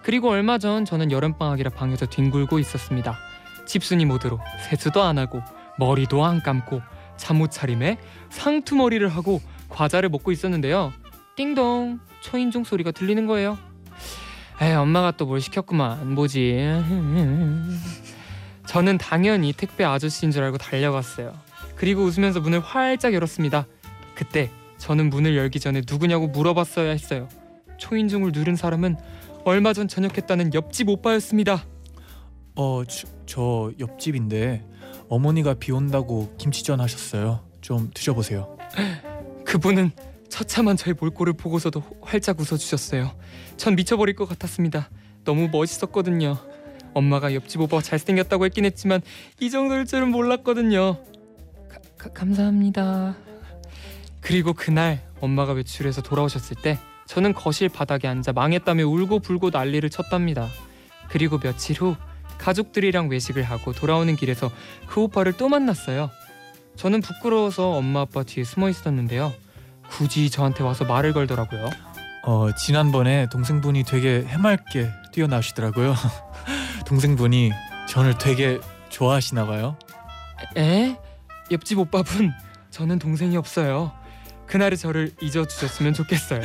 그리고 0.03 0.31
얼마 0.31 0.57
전 0.57 0.87
저는 0.87 1.13
여름방학이라 1.13 1.71
방에서 1.71 2.07
뒹굴고 2.07 2.59
있었습니다. 2.59 3.19
집순이 3.67 4.07
모드로 4.07 4.41
세수도 4.69 5.03
안 5.03 5.19
하고 5.19 5.43
머리도 5.79 6.25
안 6.25 6.43
감고 6.43 6.81
잠옷 7.19 7.51
차림에 7.51 7.99
상투머리를 8.31 9.07
하고 9.09 9.43
과자를 9.69 10.09
먹고 10.09 10.33
있었는데요. 10.33 10.95
띵동 11.37 12.01
초인종 12.23 12.65
소리가 12.65 12.91
들리는 12.91 13.27
거예요. 13.27 13.59
에 14.63 14.75
엄마가 14.75 15.13
또 15.13 15.27
뭘 15.27 15.43
시켰구만 15.43 16.15
뭐지? 16.15 16.57
저는 18.67 18.97
당연히 18.97 19.53
택배 19.53 19.85
아저씨인 19.85 20.33
줄 20.33 20.43
알고 20.43 20.57
달려갔어요. 20.57 21.35
그리고 21.77 22.03
웃으면서 22.03 22.41
문을 22.41 22.61
활짝 22.61 23.13
열었습니다. 23.13 23.67
그때 24.15 24.51
저는 24.81 25.11
문을 25.11 25.37
열기 25.37 25.61
전에 25.61 25.83
누구냐고 25.89 26.27
물어봤어야 26.27 26.91
했어요. 26.91 27.29
초인종을 27.77 28.33
누른 28.33 28.57
사람은 28.57 28.97
얼마 29.45 29.73
전 29.75 29.89
전역했다는 29.89 30.55
옆집 30.55 30.89
오빠였습니다. 30.89 31.65
어, 32.57 32.83
저, 32.87 33.07
저 33.27 33.73
옆집인데 33.79 34.67
어머니가 35.11 35.55
비 35.55 35.71
온다고 35.73 36.35
김치전 36.39 36.81
하셨어요. 36.81 37.41
좀 37.61 37.91
드셔보세요. 37.93 38.57
그분은 39.45 39.91
처참한 40.31 40.77
저의 40.79 40.95
몰골을 40.99 41.35
보고서도 41.35 41.83
활짝 42.01 42.41
웃어주셨어요. 42.41 43.13
전 43.59 43.77
미쳐버릴 43.77 44.17
것 44.17 44.27
같았습니다. 44.31 44.89
너무 45.25 45.49
멋있었거든요. 45.53 46.39
엄마가 46.95 47.35
옆집 47.35 47.61
오빠가 47.61 47.83
잘생겼다고 47.83 48.47
했긴 48.47 48.65
했지만 48.65 49.03
이 49.41 49.51
정도일 49.51 49.85
줄은 49.85 50.11
몰랐거든요. 50.11 51.03
가- 51.69 51.81
가- 51.99 52.11
감사합니다. 52.13 53.17
그리고 54.21 54.53
그날 54.53 55.07
엄마가 55.21 55.53
외출해서 55.53 56.03
돌아오셨을 56.03 56.57
때 56.57 56.79
저는 57.07 57.35
거실 57.35 57.69
바닥에 57.69 58.07
앉아 58.09 58.33
망했다며 58.33 58.87
울고 58.87 59.21
불고 59.21 59.51
난리를 59.51 59.89
쳤답니다. 59.91 60.49
그리고 61.09 61.39
며칠 61.39 61.77
후 61.81 61.97
가족들이랑 62.39 63.09
외식을 63.09 63.43
하고 63.43 63.73
돌아오는 63.73 64.15
길에서 64.17 64.51
그 64.87 65.01
오빠를 65.03 65.33
또 65.33 65.49
만났어요. 65.49 66.11
저는 66.77 67.01
부끄러워서 67.01 67.73
엄마 67.73 68.03
아빠 68.03 68.23
뒤에 68.23 68.45
숨어 68.45 68.69
있었는데요. 68.71 69.33
굳이 69.91 70.31
저한테 70.31 70.63
와서 70.63 70.85
말을 70.85 71.13
걸더라고요. 71.13 71.69
어, 72.23 72.53
지난번에 72.55 73.29
동생분이 73.31 73.85
되게 73.85 74.25
해맑게 74.27 74.89
뛰어나시더라고요. 75.13 75.95
동생분이 76.87 77.51
저를 77.89 78.17
되게 78.19 78.61
좋아하시나 78.89 79.47
봐요. 79.47 79.77
에? 80.57 80.97
옆집 81.51 81.79
오빠분 81.79 82.33
저는 82.71 82.99
동생이 82.99 83.37
없어요. 83.37 83.93
그날의 84.51 84.77
저를 84.77 85.13
잊어주셨으면 85.23 85.95
좋겠어요. 85.95 86.41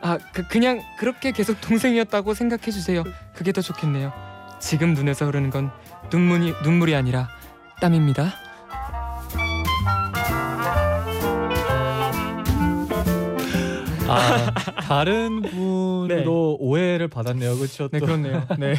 아 0.00 0.18
그, 0.32 0.46
그냥 0.48 0.80
그렇게 0.98 1.30
계속 1.30 1.60
동생이었다고 1.60 2.32
생각해 2.34 2.70
주세요. 2.70 3.04
그게 3.34 3.52
더 3.52 3.60
좋겠네요. 3.60 4.12
지금 4.60 4.94
눈에서 4.94 5.26
흐르는 5.26 5.50
건 5.50 5.70
눈물이 6.10 6.54
눈물이 6.64 6.94
아니라 6.94 7.28
땀입니다. 7.80 8.32
아, 14.10 14.54
다른 14.80 15.42
분으로 15.42 16.56
오해를 16.60 17.08
받았네요. 17.08 17.56
그렇죠? 17.58 17.88
네 17.92 17.98
또. 17.98 18.06
그렇네요. 18.06 18.46
네. 18.58 18.74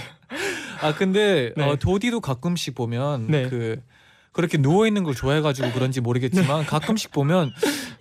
아 0.81 0.95
근데 0.95 1.53
네. 1.55 1.63
어, 1.63 1.75
도디도 1.75 2.19
가끔씩 2.21 2.73
보면 2.73 3.27
네. 3.27 3.47
그 3.47 3.79
그렇게 4.31 4.57
누워 4.57 4.87
있는 4.87 5.03
걸 5.03 5.13
좋아해가지고 5.13 5.71
그런지 5.71 6.01
모르겠지만 6.01 6.65
가끔씩 6.65 7.11
보면 7.11 7.51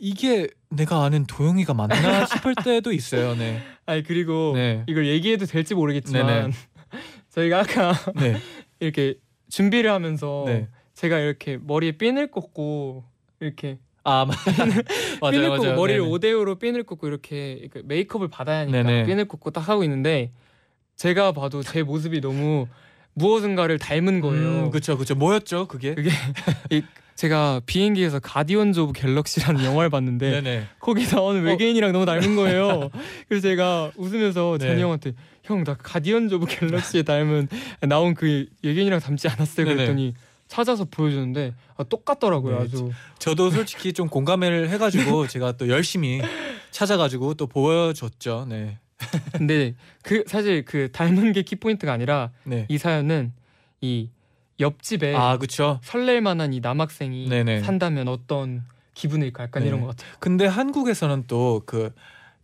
이게 0.01 0.49
내가 0.71 1.05
아는 1.05 1.27
도영이가 1.27 1.75
맞나 1.75 2.27
싶을 2.27 2.55
때도 2.55 2.93
있어요. 2.93 3.35
네, 3.35 3.61
아니 3.87 4.03
그리고 4.03 4.53
네, 4.55 4.85
이걸 4.87 5.07
얘기해도 5.07 5.47
될지 5.47 5.75
모르겠지만 5.75 6.27
네네. 6.27 6.53
저희가 7.31 7.61
아까 7.61 7.93
네, 8.17 8.37
이렇게 8.81 9.15
준비를 9.49 9.91
하면서 9.91 10.45
네. 10.47 10.69
제가 10.95 11.19
이렇게 11.19 11.59
머리에 11.61 11.93
핀을 11.93 12.31
꽂고 12.31 13.05
이렇게 13.41 13.79
아 14.05 14.25
맞- 14.25 14.37
핀을 14.45 14.85
맞아요, 15.21 15.51
꽂고 15.51 15.63
맞아요. 15.65 15.77
머리를 15.77 16.01
네네. 16.01 16.13
오데오로 16.13 16.55
핀을 16.57 16.83
꽂고 16.85 17.07
이렇게 17.09 17.69
그 17.71 17.83
메이크업을 17.85 18.29
받아야 18.29 18.61
하니까 18.61 18.83
네네. 18.83 19.05
핀을 19.05 19.25
꽂고 19.27 19.51
딱 19.51 19.69
하고 19.69 19.85
있는데 19.85 20.33
제가 20.97 21.33
봐도 21.33 21.63
제 21.63 21.83
모습이 21.83 22.21
너무 22.21 22.67
무엇인가를 23.15 23.79
닮은 23.79 24.21
거예요. 24.21 24.49
음, 24.67 24.71
그쵸, 24.71 24.97
그쵸. 24.99 25.15
뭐였죠, 25.15 25.67
그게? 25.69 25.95
그게 25.95 26.11
이, 26.71 26.83
제가 27.19 27.61
비행기에서 27.67 28.21
Guardians 28.21 28.79
of 28.79 28.93
Galaxy라는 28.93 29.65
영화를 29.67 29.91
봤는데 29.91 30.41
네네. 30.41 30.67
거기 30.79 31.05
나오는 31.05 31.43
외계인이랑 31.43 31.91
너무 31.91 32.07
닮은 32.07 32.37
거예요. 32.37 32.91
그래서 33.29 33.43
제가 33.49 33.91
웃으면서 33.97 34.57
네. 34.61 34.69
쟈니 34.69 34.83
형한테 34.83 35.15
형 35.43 35.65
나 35.65 35.75
Guardians 35.75 36.35
of 36.37 36.47
Galaxy에 36.47 37.03
닮은 37.03 37.49
나온 37.89 38.15
그 38.15 38.47
외계인이랑 38.63 39.01
닮지 39.01 39.27
않았어요. 39.27 39.67
그랬더니 39.67 40.15
찾아서 40.47 40.85
보여주는데 40.85 41.55
아, 41.77 41.83
똑같더라고요. 41.83 42.59
네, 42.59 42.65
아주. 42.65 42.91
저도 43.19 43.51
솔직히 43.51 43.93
좀 43.93 44.09
공감을 44.09 44.69
해가지고 44.69 45.27
제가 45.29 45.53
또 45.53 45.69
열심히 45.69 46.21
찾아가지고 46.71 47.35
또 47.35 47.49
보여줬죠. 47.49 48.47
네, 48.49 48.79
근데 49.33 49.75
그 50.03 50.23
사실 50.29 50.65
그 50.65 50.93
닮은 50.93 51.33
게 51.33 51.43
키포인트가 51.43 51.93
아니라 51.93 52.31
네. 52.45 52.65
이 52.69 52.79
사연은 52.79 53.33
이 53.81 54.09
옆집에 54.61 55.15
아 55.15 55.39
그쵸. 55.39 55.79
설렐 55.83 56.21
만한 56.21 56.53
이 56.53 56.61
남학생이 56.61 57.29
네네. 57.29 57.61
산다면 57.61 58.09
어떤 58.09 58.65
기분일까 58.95 59.45
약간 59.45 59.63
네. 59.63 59.69
이런 59.69 59.81
것 59.81 59.89
같아요. 59.89 60.13
근데 60.21 60.47
한국에서는 60.47 61.25
또 61.27 61.63
그 61.67 61.93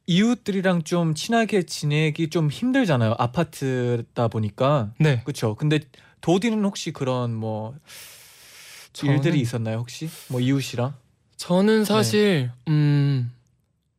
이웃들이랑 0.06 0.82
좀 0.82 1.14
친하게 1.14 1.62
지내기 1.62 2.28
좀 2.28 2.50
힘들잖아요. 2.50 3.14
아파트다 3.18 4.28
보니까. 4.28 4.90
네. 4.98 5.22
그렇죠. 5.24 5.54
근데 5.54 5.80
도디는 6.20 6.62
혹시 6.64 6.92
그런 6.92 7.34
뭐 7.34 7.74
일들이 9.02 9.40
있었나요? 9.40 9.78
혹시 9.78 10.08
뭐 10.28 10.40
이웃이랑? 10.40 10.94
저는 11.36 11.84
사실 11.84 12.50
네. 12.66 12.72
음 12.72 13.32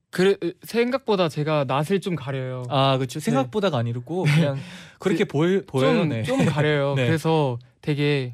그래 0.10 0.36
생각보다 0.64 1.28
제가 1.28 1.66
낯을 1.68 2.00
좀 2.02 2.16
가려요. 2.16 2.64
아 2.70 2.98
그렇죠. 2.98 3.20
생각보다가 3.20 3.80
아니고 3.80 4.24
그냥 4.24 4.58
그렇게 5.00 5.26
보여 5.26 5.62
보여요. 5.68 6.06
네. 6.06 6.24
좀, 6.24 6.38
네. 6.38 6.46
좀 6.46 6.46
가려요. 6.46 6.94
네. 6.98 7.08
그래서 7.08 7.58
되게 7.86 8.34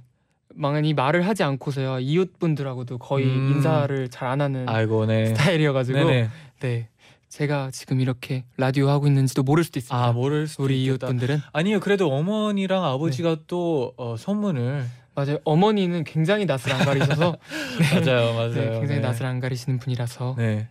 많이 0.54 0.94
말을 0.94 1.28
하지 1.28 1.44
않고서야 1.44 2.00
이웃분들하고도 2.00 2.98
거의 2.98 3.26
음. 3.26 3.52
인사를 3.56 4.08
잘 4.10 4.30
안 4.30 4.40
하는 4.42 4.68
아이고 4.70 5.06
네. 5.06 5.26
스타일이어가지고 5.28 5.98
네네. 6.00 6.30
네 6.62 6.88
제가 7.28 7.70
지금 7.72 8.00
이렇게 8.00 8.46
라디오 8.58 8.90
하고 8.90 9.08
있는지도 9.08 9.44
모를 9.44 9.64
수도 9.64 9.80
있습니다. 9.80 10.06
아 10.06 10.12
모를 10.14 10.48
수도 10.48 10.64
우리 10.64 10.82
있겠다. 10.84 11.08
이웃분들은 11.08 11.40
아니요. 11.54 11.80
그래도 11.82 12.10
어머니랑 12.14 12.84
아버지가 12.86 13.38
또 13.48 13.94
어, 13.98 14.16
선물을 14.18 14.62
네. 14.80 14.86
맞아요. 15.16 15.38
어머니는 15.44 16.06
굉장히 16.06 16.46
낯을 16.46 16.72
안 16.74 16.86
가리셔서 16.86 17.38
맞아요, 17.94 18.34
맞아요. 18.36 18.54
네, 18.54 18.70
굉장히 18.80 19.02
네. 19.02 19.08
낯을 19.08 19.26
안 19.26 19.40
가리시는 19.42 19.80
분이라서 19.80 20.36
네. 20.38 20.68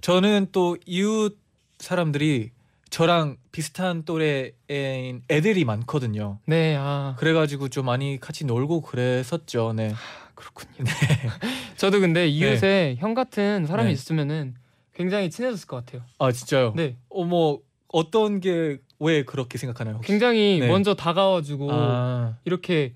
저는 0.00 0.48
또 0.52 0.76
이웃 0.86 1.38
사람들이 1.78 2.50
저랑 2.92 3.36
비슷한 3.50 4.04
또래인 4.04 5.22
애들이 5.30 5.64
많거든요. 5.64 6.38
네, 6.46 6.76
아 6.78 7.16
그래가지고 7.18 7.68
좀 7.68 7.86
많이 7.86 8.20
같이 8.20 8.44
놀고 8.44 8.82
그랬었죠. 8.82 9.72
네. 9.72 9.92
그렇군요. 10.34 10.84
저도 11.76 12.00
근데 12.00 12.28
이웃에 12.28 12.96
형 12.98 13.14
같은 13.14 13.66
사람이 13.66 13.88
네. 13.88 13.92
있으면은 13.92 14.54
굉장히 14.94 15.30
친해졌을 15.30 15.66
것 15.66 15.84
같아요. 15.84 16.02
아 16.18 16.30
진짜요? 16.32 16.74
네, 16.76 16.96
어머 17.08 17.58
어떤 17.88 18.40
게 18.40 18.78
왜 19.02 19.24
그렇게 19.24 19.58
생각하나요? 19.58 19.96
혹시? 19.96 20.06
굉장히 20.06 20.60
네. 20.60 20.68
먼저 20.68 20.94
다가와주고 20.94 21.68
아, 21.72 22.36
이렇게 22.44 22.94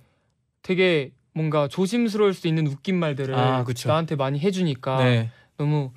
되게 0.62 1.10
뭔가 1.32 1.66
조심스러울 1.66 2.32
수 2.32 2.46
있는 2.46 2.68
웃긴 2.68 2.96
말들을 3.00 3.34
아, 3.34 3.64
그쵸. 3.64 3.88
나한테 3.88 4.14
많이 4.14 4.38
해주니까 4.38 4.98
네. 4.98 5.30
너무 5.56 5.90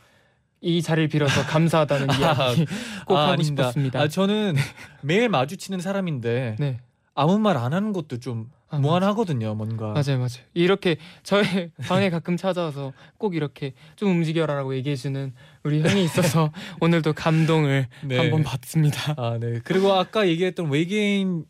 이 0.62 0.82
자리를 0.82 1.08
빌어서 1.10 1.44
감사하다는 1.46 2.08
이야기 2.20 2.66
꼭 3.06 3.18
아, 3.18 3.22
하고 3.24 3.32
아닙니다. 3.34 3.64
싶었습니다. 3.64 4.00
아 4.02 4.08
저는 4.08 4.56
매일 5.02 5.30
마주치는 5.30 5.80
사람인데 5.80 6.56
네, 6.60 6.80
아무 7.16 7.40
말 7.40 7.58
안 7.58 7.74
하는 7.74 7.94
것도 7.94 8.20
좀 8.20 8.50
아, 8.72 8.78
무한하거든요. 8.78 9.56
뭔가. 9.56 9.88
맞아요, 9.88 10.18
맞아요. 10.20 10.46
이렇게 10.54 10.98
저의 11.24 11.72
방에 11.88 12.10
가끔 12.12 12.38
찾아와서 12.38 12.94
꼭 13.18 13.36
이렇게 13.36 13.74
좀 13.96 14.10
움직여라라고 14.12 14.76
얘기해주는 14.76 15.34
우리 15.64 15.82
형이 15.82 16.04
있어서 16.04 16.52
오늘도 16.80 17.14
감동을 17.14 17.88
네. 18.04 18.18
한번 18.18 18.44
받습니다. 18.44 19.16
아 19.18 19.38
네. 19.40 19.60
그리고 19.64 19.94
아까 19.94 20.28
얘기했던 20.28 20.70
외계인 20.70 21.46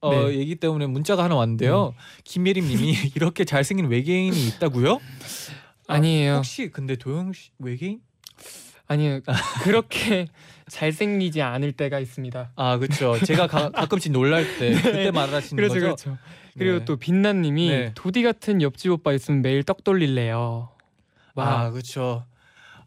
어, 0.00 0.10
네. 0.10 0.20
음. 0.24 0.32
얘기 0.32 0.56
때문에 0.56 0.86
문자가 0.86 1.24
하나 1.24 1.36
왔는데요. 1.36 1.94
김예림님이 2.24 3.12
이렇게 3.14 3.44
잘생긴 3.44 3.86
외계인이 3.86 4.46
있다고요? 4.48 4.94
아, 5.88 5.94
아니에요, 5.94 6.34
혹시 6.36 6.70
근데 6.70 6.96
도영 6.96 7.32
씨 7.32 7.50
외계인? 7.60 8.00
아니에요. 8.88 9.20
그렇게 9.62 10.28
잘생기지 10.68 11.42
않을 11.42 11.72
때가 11.72 11.98
있습니다. 11.98 12.52
아 12.56 12.78
그렇죠. 12.78 13.18
제가 13.24 13.46
가, 13.46 13.70
가 13.70 13.86
끔씩 13.86 14.12
놀랄 14.12 14.44
때 14.58 14.72
그때 14.82 15.10
말하시는 15.10 15.56
그렇죠, 15.56 15.74
거죠. 15.74 15.86
그렇죠. 15.86 16.18
그리고 16.58 16.78
네. 16.80 16.84
또 16.84 16.96
빛나님이 16.96 17.68
네. 17.68 17.92
도디 17.94 18.22
같은 18.22 18.62
옆집 18.62 18.90
오빠 18.90 19.12
있으면 19.12 19.42
매일 19.42 19.62
떡 19.62 19.84
돌릴래요. 19.84 20.70
와, 21.34 21.60
아 21.60 21.70
그렇죠. 21.70 22.24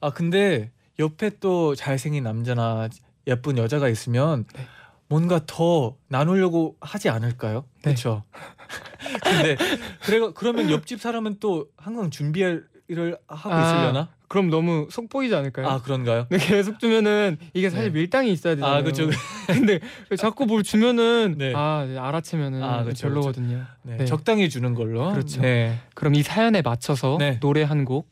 아 0.01 0.09
근데 0.09 0.71
옆에 0.97 1.31
또 1.39 1.75
잘생긴 1.75 2.23
남자나 2.23 2.89
예쁜 3.27 3.57
여자가 3.57 3.89
있으면 3.89 4.45
네. 4.53 4.67
뭔가 5.07 5.41
더 5.45 5.95
나누려고 6.07 6.77
하지 6.81 7.09
않을까요? 7.09 7.65
네. 7.77 7.81
그렇죠. 7.81 8.23
근데 9.23 9.55
그래 10.03 10.31
그러면 10.35 10.69
옆집 10.69 10.99
사람은 10.99 11.37
또 11.39 11.67
항상 11.77 12.09
준비 12.09 12.43
를 12.89 13.15
하고 13.27 13.53
아, 13.53 13.61
있으려나? 13.61 14.09
그럼 14.27 14.49
너무 14.49 14.87
속 14.89 15.09
보이지 15.09 15.35
않을까요? 15.35 15.67
아 15.67 15.79
그런가요? 15.81 16.25
근데 16.27 16.43
계속 16.43 16.79
주면은 16.79 17.37
이게 17.53 17.69
사실 17.69 17.91
네. 17.93 17.99
밀당이 17.99 18.31
있어야 18.31 18.55
되잖아요. 18.55 18.77
아 18.79 18.81
그렇죠. 18.81 19.07
근데 19.45 19.79
자꾸 20.17 20.47
뭘 20.47 20.63
주면은 20.63 21.35
네. 21.37 21.53
아 21.55 21.85
알아채면은 21.99 22.63
아, 22.63 22.83
그쵸, 22.83 23.07
별로거든요. 23.07 23.63
네, 23.83 23.97
네. 23.97 24.05
적당히 24.05 24.49
주는 24.49 24.73
걸로. 24.73 25.11
그렇죠. 25.11 25.39
네. 25.41 25.77
그럼 25.93 26.15
이 26.15 26.23
사연에 26.23 26.63
맞춰서 26.63 27.17
네. 27.19 27.39
노래 27.39 27.61
한 27.63 27.85
곡 27.85 28.09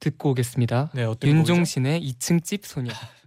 듣고 0.00 0.30
오겠습니다. 0.30 0.90
네? 0.94 1.06
윤종신의 1.24 2.00
2층 2.02 2.42
집 2.44 2.64
소녀. 2.66 2.90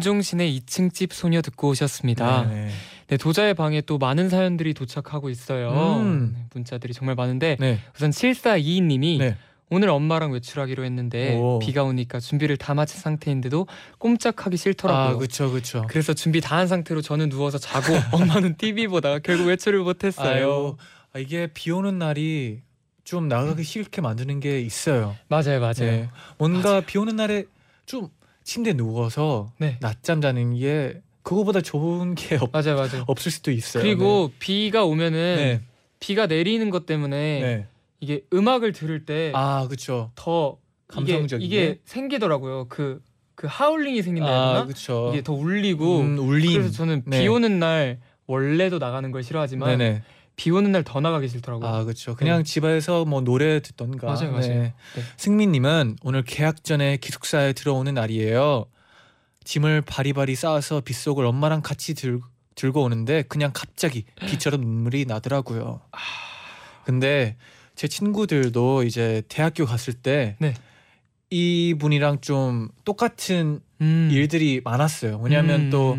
윤종신의 0.00 0.60
2층 0.60 0.92
집 0.92 1.12
소녀 1.12 1.42
듣고 1.42 1.68
오셨습니다. 1.68 2.46
네. 2.48 2.70
네, 3.08 3.16
도자의 3.16 3.54
방에 3.54 3.82
또 3.82 3.98
많은 3.98 4.28
사연들이 4.30 4.72
도착하고 4.72 5.28
있어요. 5.28 5.98
음. 6.00 6.32
네, 6.34 6.44
문자들이 6.54 6.94
정말 6.94 7.14
많은데 7.16 7.56
네. 7.60 7.78
우선 7.94 8.10
7422님이 8.10 9.18
네. 9.18 9.36
오늘 9.68 9.88
엄마랑 9.90 10.32
외출하기로 10.32 10.84
했는데 10.84 11.36
오. 11.36 11.58
비가 11.60 11.84
오니까 11.84 12.18
준비를 12.18 12.56
다 12.56 12.74
마친 12.74 12.98
상태인데도 13.00 13.66
꼼짝하기 13.98 14.56
싫더라고요. 14.56 15.14
아 15.14 15.16
그렇죠 15.18 15.50
그렇죠. 15.50 15.84
그래서 15.88 16.14
준비 16.14 16.40
다 16.40 16.56
한 16.56 16.66
상태로 16.66 17.02
저는 17.02 17.28
누워서 17.28 17.58
자고 17.58 17.92
엄마는 18.12 18.56
TV 18.56 18.88
보다가 18.88 19.18
결국 19.20 19.46
외출을 19.48 19.80
못했어요. 19.80 20.76
아, 21.12 21.18
이게 21.18 21.48
비 21.52 21.70
오는 21.70 21.98
날이 21.98 22.62
좀 23.04 23.28
나가기 23.28 23.62
싫게 23.64 24.00
만드는 24.00 24.40
게 24.40 24.60
있어요. 24.60 25.16
맞아요, 25.28 25.60
맞아요. 25.60 25.74
네. 25.78 26.08
뭔가 26.38 26.80
비 26.80 26.98
오는 26.98 27.14
날에 27.16 27.44
좀 27.86 28.08
침대에 28.50 28.72
누워서 28.72 29.52
네. 29.58 29.78
낮잠 29.80 30.20
자는 30.20 30.56
게 30.58 31.00
그거보다 31.22 31.60
좋은 31.60 32.14
게 32.16 32.36
없, 32.36 32.50
맞아요, 32.52 32.74
맞아요. 32.76 33.04
없을 33.06 33.30
수도 33.30 33.50
있어요. 33.52 33.82
그리고 33.82 34.32
비가 34.40 34.84
오면은 34.84 35.36
네. 35.36 35.60
비가 36.00 36.26
내리는 36.26 36.68
것 36.70 36.84
때문에 36.84 37.40
네. 37.40 37.40
네. 37.56 37.66
이게 38.00 38.24
음악을 38.32 38.72
들을 38.72 39.04
때아 39.04 39.66
그렇죠. 39.68 40.10
더 40.16 40.58
이게, 40.98 41.12
감성적이게? 41.12 41.46
이게 41.46 41.78
생기더라고요. 41.84 42.66
그 42.68 43.00
그 43.40 43.46
하울링이 43.50 44.02
생긴다 44.02 44.28
해야 44.28 44.38
아 44.38 44.52
되나? 44.52 44.64
그렇죠. 44.66 45.08
이게 45.14 45.22
더 45.22 45.32
울리고 45.32 46.00
음, 46.00 46.18
울림. 46.18 46.52
그래서 46.52 46.70
저는 46.74 47.04
네. 47.06 47.22
비 47.22 47.28
오는 47.28 47.58
날 47.58 47.98
원래도 48.26 48.78
나가는 48.78 49.10
걸 49.10 49.22
싫어하지만 49.22 49.78
네네. 49.78 50.02
비 50.40 50.50
오는 50.50 50.72
날 50.72 50.82
더 50.84 51.00
나가기 51.00 51.28
싫더라고요. 51.28 51.68
아 51.68 51.84
그렇죠. 51.84 52.16
그냥 52.16 52.44
집에서 52.44 53.04
뭐 53.04 53.20
노래 53.20 53.60
듣던가. 53.60 54.06
맞아요, 54.06 54.32
맞아요. 54.32 54.62
네. 54.62 54.74
승민님은 55.18 55.96
오늘 56.02 56.22
계약 56.22 56.64
전에 56.64 56.96
기숙사에 56.96 57.52
들어오는 57.52 57.92
날이에요. 57.92 58.64
짐을 59.44 59.82
바리바리 59.82 60.34
쌓아서 60.36 60.80
빗속을 60.80 61.26
엄마랑 61.26 61.60
같이 61.60 61.92
들, 61.92 62.20
들고 62.54 62.82
오는데 62.82 63.24
그냥 63.28 63.50
갑자기 63.52 64.06
비처럼 64.28 64.62
눈물이 64.62 65.04
나더라고요. 65.04 65.82
아. 65.92 65.98
근데 66.84 67.36
제 67.74 67.86
친구들도 67.86 68.84
이제 68.84 69.22
대학교 69.28 69.66
갔을 69.66 69.92
때 69.92 70.36
네. 70.38 70.54
이분이랑 71.28 72.22
좀 72.22 72.70
똑같은 72.86 73.60
음. 73.82 74.08
일들이 74.10 74.62
많았어요. 74.64 75.20
왜냐하면 75.22 75.60
음. 75.60 75.70
또 75.70 75.98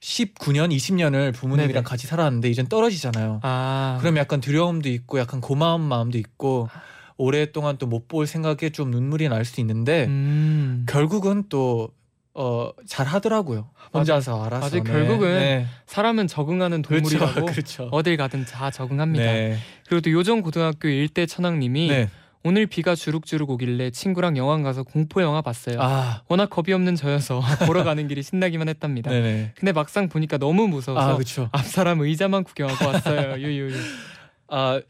19년, 0.00 0.74
20년을 0.74 1.34
부모님이랑 1.34 1.72
네네. 1.72 1.82
같이 1.82 2.06
살았는데 2.06 2.48
이젠 2.48 2.66
떨어지잖아요. 2.66 3.40
아 3.42 3.98
그럼 4.00 4.16
약간 4.16 4.40
두려움도 4.40 4.88
있고 4.90 5.18
약간 5.18 5.40
고마운 5.40 5.80
마음도 5.80 6.18
있고 6.18 6.68
오랫동안 7.16 7.76
또 7.78 7.86
못 7.88 8.06
볼 8.08 8.26
생각에 8.26 8.70
좀 8.70 8.90
눈물이 8.90 9.28
날 9.28 9.44
수 9.44 9.60
있는데 9.60 10.06
음. 10.06 10.86
결국은 10.88 11.44
또 11.48 11.88
어, 12.34 12.70
잘 12.86 13.06
하더라고요. 13.06 13.68
혼자서 13.92 14.44
알아서. 14.44 14.68
맞아요. 14.76 14.84
결국은 14.84 15.32
네. 15.40 15.66
사람은 15.86 16.28
적응하는 16.28 16.82
그렇죠. 16.82 17.18
동물이라고 17.18 17.46
그렇죠. 17.50 17.88
어딜 17.90 18.16
가든 18.16 18.44
다 18.44 18.70
적응합니다. 18.70 19.24
네. 19.24 19.58
그리고 19.88 20.00
또 20.02 20.12
요정 20.12 20.42
고등학교 20.42 20.86
일대 20.86 21.26
천학님이 21.26 21.88
네. 21.88 22.08
오늘 22.44 22.66
비가 22.66 22.94
주룩주룩 22.94 23.50
오길래 23.50 23.90
친구랑 23.90 24.36
영화 24.36 24.60
가서 24.62 24.82
공포 24.82 25.22
영화 25.22 25.42
봤어요. 25.42 25.78
아, 25.80 26.22
워낙 26.28 26.48
겁이 26.48 26.72
없는 26.72 26.94
저여서 26.94 27.40
보러 27.66 27.84
가는 27.84 28.06
길이 28.08 28.22
신나기만 28.22 28.68
했답니다. 28.68 29.10
네네. 29.10 29.52
근데 29.56 29.72
막상 29.72 30.08
보니까 30.08 30.38
너무 30.38 30.68
무서워서 30.68 31.18
아. 31.18 31.48
앞 31.52 31.66
사람 31.66 32.00
의자만 32.00 32.44
구경하고 32.44 32.86
왔어요. 32.86 33.34
유유유. 33.42 33.74
아, 34.48 34.80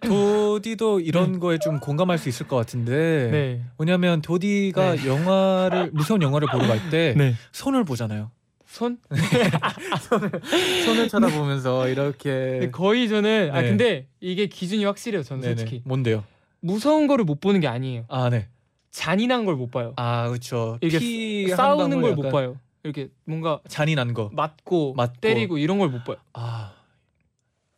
도디도 0.00 1.00
이런 1.00 1.38
거에 1.40 1.58
좀 1.58 1.80
공감할 1.80 2.18
수 2.18 2.28
있을 2.28 2.46
것 2.46 2.56
같은데. 2.56 3.28
네. 3.30 3.62
왜냐면 3.78 4.22
도디가 4.22 5.06
영화를 5.06 5.90
무서운 5.92 6.22
영화를 6.22 6.48
보러 6.48 6.66
갈때 6.66 7.14
네. 7.16 7.34
손을 7.52 7.84
보잖아요. 7.84 8.30
손? 8.66 8.98
손을 10.84 11.08
쳐다보면서 11.08 11.88
이렇게 11.88 12.68
거의 12.70 13.08
저는 13.08 13.50
아 13.52 13.62
네. 13.62 13.68
근데 13.68 14.06
이게 14.20 14.46
기준이 14.46 14.84
확실해요. 14.84 15.22
저는 15.22 15.42
네네. 15.42 15.56
솔직히 15.56 15.82
뭔데요? 15.84 16.22
무서운 16.60 17.06
거를 17.06 17.24
못 17.24 17.40
보는 17.40 17.60
게 17.60 17.68
아니에요. 17.68 18.04
아, 18.08 18.30
네. 18.30 18.48
잔인한 18.90 19.44
걸 19.44 19.56
못 19.56 19.70
봐요. 19.70 19.92
아, 19.96 20.28
그렇죠. 20.28 20.78
이게 20.80 20.98
피 20.98 21.48
싸우는 21.48 21.92
한걸못 21.96 22.30
봐요. 22.30 22.56
이렇게 22.82 23.08
뭔가 23.24 23.60
잔인한 23.68 24.14
거. 24.14 24.30
맞고, 24.32 24.94
맞고. 24.94 25.20
때리고 25.20 25.58
이런 25.58 25.78
걸 25.78 25.88
못 25.90 26.04
봐요. 26.04 26.16
아, 26.32 26.72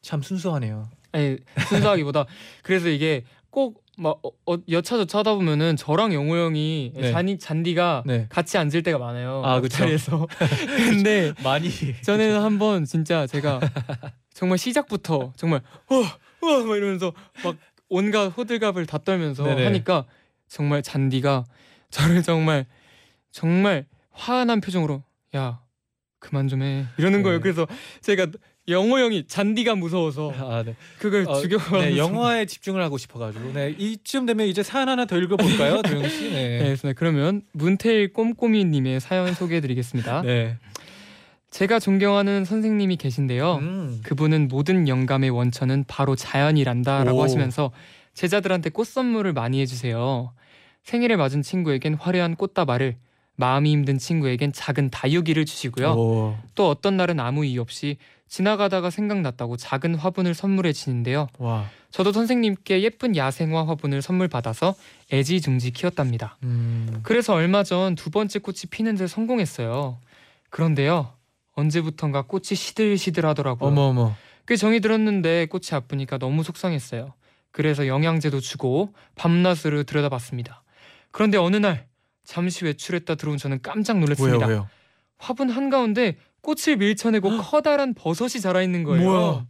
참 0.03 0.23
순수하네요. 0.23 0.89
아니 1.13 1.39
순수하기보다 1.69 2.27
그래서 2.63 2.89
이게 2.89 3.25
꼭 3.51 3.83
막 3.99 4.19
어, 4.25 4.31
어, 4.47 4.57
여차저차 4.71 5.19
하다 5.19 5.35
보면은 5.35 5.77
저랑 5.77 6.15
영호 6.15 6.35
형이 6.35 6.93
네. 6.95 7.13
잔이 7.13 7.39
잔디가 7.39 8.05
네. 8.07 8.25
같이 8.31 8.57
앉을 8.57 8.83
때가 8.83 8.97
많아요. 8.97 9.43
아, 9.45 9.61
그쵸. 9.61 9.77
자리에서. 9.77 10.27
근데 10.89 11.35
많이 11.45 11.69
전에는 12.03 12.41
한 12.41 12.59
번 12.59 12.87
진짜 12.87 13.27
제가 13.27 13.61
정말 14.33 14.57
시작부터 14.57 15.35
정말 15.37 15.61
어어막 15.91 16.79
이러면서 16.79 17.13
막 17.45 17.57
온갖 17.91 18.29
호들갑을 18.29 18.87
다 18.87 18.99
떨면서 18.99 19.45
네네. 19.45 19.65
하니까 19.65 20.07
정말 20.49 20.83
잔디가 20.83 21.45
저를 21.91 22.23
정말 22.23 22.65
정말 23.33 23.85
화난 24.11 24.61
표정으로 24.61 25.03
야 25.37 25.61
그만 26.19 26.49
좀 26.49 26.63
해 26.63 26.87
이러는 26.97 27.19
네. 27.19 27.23
거예요. 27.25 27.41
그래서 27.41 27.67
제가 28.01 28.29
영호 28.69 28.99
형이 29.01 29.27
잔디가 29.27 29.75
무서워서 29.75 30.33
아, 30.37 30.63
네. 30.63 30.77
그걸 30.99 31.25
어, 31.29 31.41
죽여. 31.41 31.59
네, 31.81 31.97
영화에 31.97 32.47
집중을 32.47 32.81
하고 32.83 32.99
싶어가지고 32.99 33.53
네, 33.53 33.75
이쯤 33.77 34.27
되면 34.27 34.47
이제 34.47 34.63
사연 34.63 34.89
하나 34.89 35.07
더 35.07 35.17
읽어볼까요, 35.17 35.83
도영 35.83 36.09
씨? 36.09 36.31
네, 36.31 36.77
네. 36.81 36.93
그러면 36.93 37.43
문태일 37.53 38.13
꼼꼼이님의 38.13 39.01
사연 39.01 39.35
소개해드리겠습니다. 39.35 40.23
네. 40.23 40.57
제가 41.51 41.79
존경하는 41.81 42.45
선생님이 42.45 42.97
계신데요. 42.97 43.57
음. 43.57 44.01
그분은 44.05 44.49
모든 44.49 44.87
영감의 44.89 45.31
원천은 45.31 45.85
바로 45.89 46.15
자연이란다라고 46.15 47.19
오. 47.19 47.23
하시면서 47.23 47.73
제자들한테 48.15 48.71
꽃 48.71 48.87
선물을 48.87 49.33
많이 49.33 49.61
해주세요. 49.61 50.33
생일을 50.85 51.17
맞은 51.17 51.43
친구에겐 51.43 51.95
화려한 51.95 52.37
꽃다발을 52.37 52.97
마음이 53.37 53.73
힘든 53.73 53.99
친구에겐 53.99 54.53
작은 54.53 54.91
다육이를 54.91 55.45
주시고요. 55.45 55.91
오. 55.93 56.37
또 56.55 56.69
어떤 56.69 56.97
날은 56.97 57.19
아무 57.21 57.45
이유 57.45 57.61
없이 57.61 57.97
지나가다가 58.29 58.91
생각났다고 58.91 59.57
작은 59.57 59.97
화분을 59.97 60.35
선물해 60.35 60.73
주는데요. 60.73 61.27
와. 61.39 61.67
저도 61.91 62.13
선생님께 62.13 62.83
예쁜 62.83 63.17
야생화 63.17 63.67
화분을 63.67 64.03
선물 64.03 64.29
받아서 64.29 64.75
애지중지 65.13 65.73
키웠답니다. 65.73 66.37
음. 66.45 67.01
그래서 67.03 67.35
얼마 67.35 67.65
전 67.65 67.97
두 67.97 68.11
번째 68.11 68.39
꽃이 68.39 68.59
피는 68.71 68.95
데 68.97 69.09
성공했어요. 69.09 69.99
그런데요. 70.51 71.13
언제부턴가 71.61 72.23
꽃이 72.23 72.55
시들시들하더라고요. 72.55 73.71
어머 73.71 73.83
어머. 73.83 74.15
꽤 74.47 74.57
정이 74.57 74.81
들었는데 74.81 75.47
꽃이 75.47 75.67
아프니까 75.73 76.19
너무 76.19 76.43
속상했어요. 76.43 77.15
그래서 77.53 77.87
영양제도 77.87 78.41
주고 78.41 78.93
밤낮으로 79.15 79.85
들여다봤습니다. 79.85 80.63
그런데 81.11 81.39
어느 81.39 81.57
날 81.57 81.87
잠시 82.25 82.65
외출했다 82.65 83.15
들어온 83.17 83.39
저는 83.39 83.61
깜짝 83.63 83.95
왜요 83.95 84.01
놀랐습니다. 84.01 84.47
왜요? 84.47 84.69
화분 85.19 85.51
한가운데 85.51 86.17
꽃을 86.43 86.77
밀쳐내고 86.79 87.39
커다란 87.39 87.95
버섯이 87.95 88.41
자라 88.41 88.63
있는 88.63 88.83
거예요. 88.85 89.05
뭐야? 89.05 89.47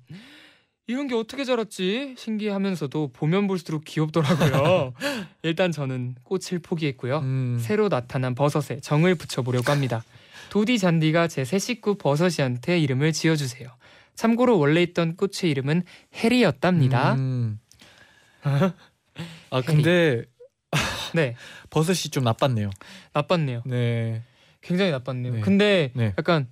이런 0.86 1.06
게 1.06 1.14
어떻게 1.14 1.44
자랐지? 1.44 2.16
신기하면서도 2.18 3.12
보면 3.12 3.46
볼수록 3.46 3.84
귀엽더라고요. 3.84 4.92
일단 5.44 5.70
저는 5.70 6.16
꽃을 6.24 6.58
포기했고요. 6.62 7.18
음. 7.18 7.58
새로 7.60 7.88
나타난 7.88 8.34
버섯에 8.34 8.80
정을 8.80 9.14
붙여보려고 9.14 9.70
합니다. 9.70 10.02
도디 10.50 10.78
잔디가 10.78 11.28
제 11.28 11.44
새 11.44 11.58
식구 11.58 11.94
버섯이한테 11.96 12.78
이름을 12.78 13.12
지어주세요. 13.12 13.68
참고로 14.14 14.58
원래 14.58 14.82
있던 14.82 15.16
꽃의 15.16 15.50
이름은 15.50 15.84
해리였답니다. 16.14 17.14
음. 17.14 17.58
아 19.50 19.62
근데 19.62 20.24
네, 21.14 21.34
버섯이 21.70 22.10
좀 22.10 22.24
나빴네요. 22.24 22.70
나빴네요. 23.12 23.62
네. 23.66 24.22
굉장히 24.60 24.90
나빴네요. 24.90 25.34
네. 25.34 25.40
근데 25.40 25.90
네. 25.94 26.14
약간 26.18 26.46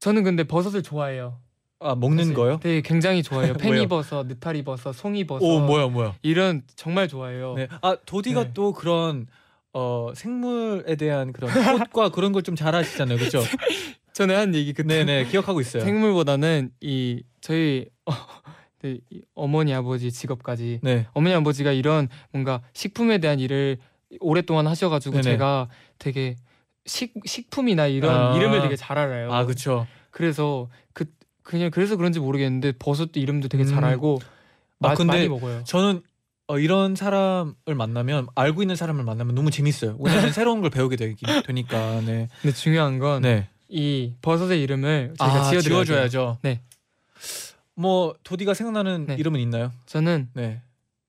저는 0.00 0.22
근데 0.22 0.44
버섯을 0.44 0.82
좋아해요. 0.82 1.38
아 1.80 1.94
먹는 1.94 2.24
사실. 2.24 2.34
거요? 2.34 2.60
네, 2.62 2.80
굉장히 2.80 3.22
좋아해요. 3.22 3.54
팽이버섯, 3.58 4.26
느타리버섯, 4.26 4.94
송이버섯 4.94 5.42
오 5.42 5.60
뭐야 5.60 5.88
뭐야. 5.88 6.14
이런 6.22 6.62
정말 6.76 7.08
좋아해요. 7.08 7.54
네. 7.54 7.68
아 7.82 7.96
도디가 8.06 8.44
네. 8.44 8.50
또 8.54 8.72
그런 8.72 9.26
어 9.74 10.12
생물에 10.14 10.94
대한 10.96 11.32
그런 11.32 11.50
꽃과 11.92 12.10
그런 12.10 12.32
걸 12.32 12.42
좀 12.42 12.54
잘하시잖아요, 12.56 13.18
그렇죠? 13.18 13.40
전에 14.12 14.34
한 14.34 14.54
얘기 14.54 14.72
그때 14.72 15.04
네네 15.04 15.26
기억하고 15.26 15.60
있어요. 15.60 15.82
생물보다는 15.82 16.70
이 16.80 17.22
저희 17.40 17.86
어, 18.06 18.12
네, 18.82 18.98
이 19.10 19.22
어머니 19.34 19.74
아버지 19.74 20.12
직업까지 20.12 20.80
네. 20.82 21.06
어머니 21.12 21.34
아버지가 21.34 21.72
이런 21.72 22.08
뭔가 22.32 22.62
식품에 22.74 23.18
대한 23.18 23.40
일을 23.40 23.78
오랫동안 24.20 24.66
하셔가지고 24.68 25.16
네네. 25.16 25.22
제가 25.22 25.68
되게 25.98 26.36
식 26.86 27.12
식품이나 27.24 27.86
이런 27.88 28.14
아. 28.14 28.36
이름을 28.36 28.60
되게 28.60 28.76
잘 28.76 28.96
알아요. 28.98 29.32
아 29.32 29.44
그렇죠. 29.44 29.86
그래서 30.12 30.68
그 30.92 31.06
그냥 31.42 31.70
그래서 31.72 31.96
그런지 31.96 32.20
모르겠는데 32.20 32.72
버섯도 32.78 33.18
이름도 33.18 33.48
되게 33.48 33.64
잘 33.64 33.78
음. 33.78 33.84
알고 33.84 34.20
아, 34.80 34.88
마, 34.88 34.94
근데 34.94 35.12
많이 35.14 35.28
먹어요. 35.28 35.64
저는 35.64 36.02
어, 36.46 36.58
이런 36.58 36.94
사람을 36.94 37.54
만나면 37.76 38.26
알고 38.34 38.62
있는 38.62 38.76
사람을 38.76 39.02
만나면 39.04 39.34
너무 39.34 39.50
재밌어요. 39.50 39.96
왜냐면 39.98 40.32
새로운 40.32 40.60
걸 40.60 40.70
배우게 40.70 40.96
되기, 40.96 41.24
되니까. 41.46 42.00
네. 42.02 42.28
근데 42.42 42.54
중요한 42.54 42.98
건 42.98 43.22
이 43.68 44.10
네. 44.12 44.16
버섯의 44.22 44.62
이름을 44.62 45.14
저희가 45.18 45.34
아, 45.34 45.50
지어드려야. 45.50 45.84
지어줘야죠. 45.84 46.38
네. 46.42 46.60
뭐 47.74 48.14
도디가 48.22 48.54
생각나는 48.54 49.06
네. 49.06 49.16
이름은 49.18 49.40
있나요? 49.40 49.72
저는 49.86 50.28
네. 50.34 50.60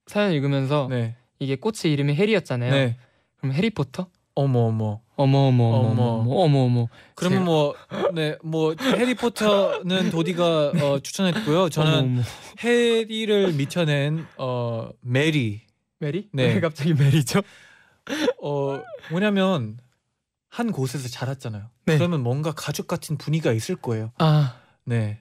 사연 0.07 0.31
읽으면서 0.31 0.87
네. 0.89 1.15
이게 1.39 1.55
꽃의 1.57 1.91
이름이 1.93 2.15
해리였잖아요. 2.15 2.71
네. 2.71 2.97
그럼 3.37 3.53
해리포터? 3.53 4.07
어머 4.35 4.59
어머. 4.61 5.01
어머 5.17 5.47
어머 5.47 5.63
어머 5.63 5.89
어머. 5.89 6.04
어머 6.04 6.34
어머 6.41 6.60
어머. 6.65 6.88
그러면 7.15 7.39
제- 7.39 7.45
뭐 7.45 7.75
네, 8.13 8.38
뭐 8.43 8.75
해리포터는 8.82 10.10
도디가 10.12 10.71
어, 10.82 10.99
추천했고요. 10.99 11.69
저는 11.69 11.91
어머, 11.93 11.99
어머. 12.01 12.21
해리를 12.60 13.54
미쳐낸 13.54 14.25
어 14.38 14.89
메리. 15.01 15.62
메리? 15.99 16.28
네. 16.34 16.56
왜 16.56 16.60
갑자기 16.60 16.93
메리죠? 16.93 17.41
어 18.41 18.82
뭐냐면 19.10 19.78
한 20.49 20.71
곳에서 20.71 21.08
자랐잖아요. 21.08 21.69
네. 21.86 21.97
그러면 21.97 22.21
뭔가 22.21 22.51
가족 22.51 22.88
같은 22.88 23.17
분위기가 23.17 23.51
있을 23.54 23.75
거예요. 23.75 24.12
아, 24.17 24.56
네. 24.84 25.19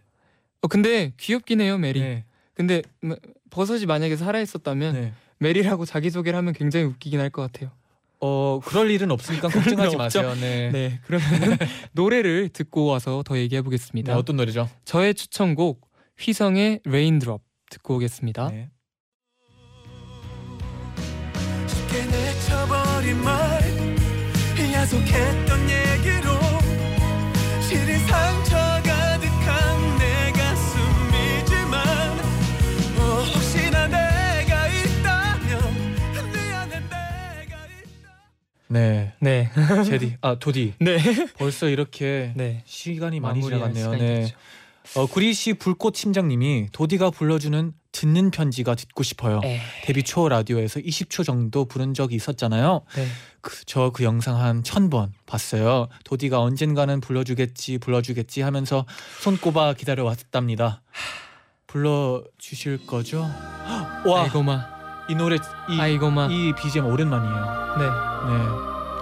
어, 0.61 0.69
근데 0.69 1.13
귀엽긴 1.19 1.61
해요 1.61 1.79
메리. 1.79 2.01
네. 2.01 2.25
근데 2.55 2.83
뭐, 3.01 3.17
버섯이 3.51 3.87
만약에 3.87 4.17
살아 4.17 4.41
있었다면 4.41 4.95
네. 4.95 5.13
메리라고 5.39 5.85
자기 5.85 6.11
소개를 6.11 6.37
하면 6.39 6.53
굉장히 6.53 6.87
웃기긴 6.87 7.21
할 7.21 7.31
것 7.31 7.43
같아요. 7.43 7.71
어 8.27 8.59
그럴 8.65 8.91
일은 8.91 9.11
없으니까 9.11 9.49
걱정하지. 9.49 9.97
마세요. 9.97 10.35
네. 10.41 10.71
네, 10.71 11.01
그러면 11.05 11.29
노래를 11.93 12.49
듣고 12.49 12.87
와서 12.87 13.23
더 13.23 13.37
얘기해 13.37 13.61
네, 13.61 13.63
보겠습니다. 13.65 14.17
어떤 14.17 14.37
노래죠? 14.37 14.71
저의 14.87 15.15
추천곡 15.15 15.87
휘성의 16.19 16.81
Raindrop 16.85 17.43
듣고 17.71 17.97
오겠습니다. 17.97 18.49
네. 18.49 18.71
쉽게 21.67 22.07
내쳐버린 22.07 23.23
말 23.23 23.65
야속했던 24.85 25.61
얘기로 25.63 26.31
시린 27.63 27.99
상처 28.07 28.74
네. 38.69 39.13
네, 39.21 39.51
제디. 39.85 40.17
아 40.21 40.37
도디. 40.39 40.75
네, 40.81 40.99
벌써 41.37 41.69
이렇게 41.69 42.33
네. 42.35 42.63
시간이 42.67 43.21
많이 43.21 43.41
마무리할 43.41 43.73
지나갔네요. 43.75 43.85
시간이 43.85 44.03
네. 44.03 44.21
됐죠. 44.23 44.37
어 45.01 45.07
구리시 45.07 45.55
불꽃 45.55 45.93
팀장님이 45.93 46.69
도디가 46.73 47.11
불러주는 47.11 47.73
듣는 47.93 48.31
편지가 48.31 48.75
듣고 48.75 49.03
싶어요. 49.03 49.41
에, 49.45 49.61
데뷔 49.85 50.03
초 50.03 50.29
라디오에서 50.29 50.81
20초 50.81 51.25
정도 51.25 51.65
부른 51.65 51.95
적이 51.95 52.17
있었잖아요. 52.17 52.83
네. 52.97 53.07
저그 53.67 54.03
영상 54.05 54.37
한 54.41 54.63
천 54.63 54.91
번 54.91 55.13
봤어요. 55.27 55.89
도디가 56.05 56.41
언젠가는 56.41 57.01
불러주겠지 57.01 57.79
불러주겠지 57.79 58.43
하면서 58.43 58.85
손꼽아 59.21 59.75
기다려 59.75 60.05
왔답니다. 60.05 60.83
불러 61.67 62.23
주실 62.39 62.87
거죠? 62.87 63.23
와, 64.07 64.23
아이고마, 64.25 64.67
이 65.09 65.15
노래 65.15 65.37
이, 65.69 65.79
아이고마. 65.81 66.29
이 66.31 66.53
BGM 66.55 66.87
오랜만이에요. 66.87 67.75
네, 67.79 67.85
네, 67.85 67.91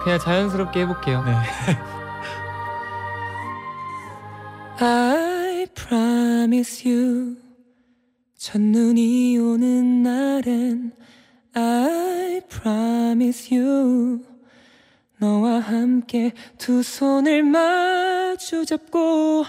그냥 0.02 0.18
자연스럽게 0.18 0.80
해볼게요. 0.80 1.22
네. 1.24 1.32
I 4.84 5.66
promise 5.74 6.90
you 6.90 7.36
첫눈이 8.36 9.38
오는 9.38 10.02
날엔 10.02 10.92
I 11.54 12.40
promise 12.48 13.56
you 13.56 14.24
너와 15.18 15.60
함께 15.60 16.32
두 16.58 16.82
손을 16.82 17.44
마주 17.44 18.66
잡고 18.66 19.44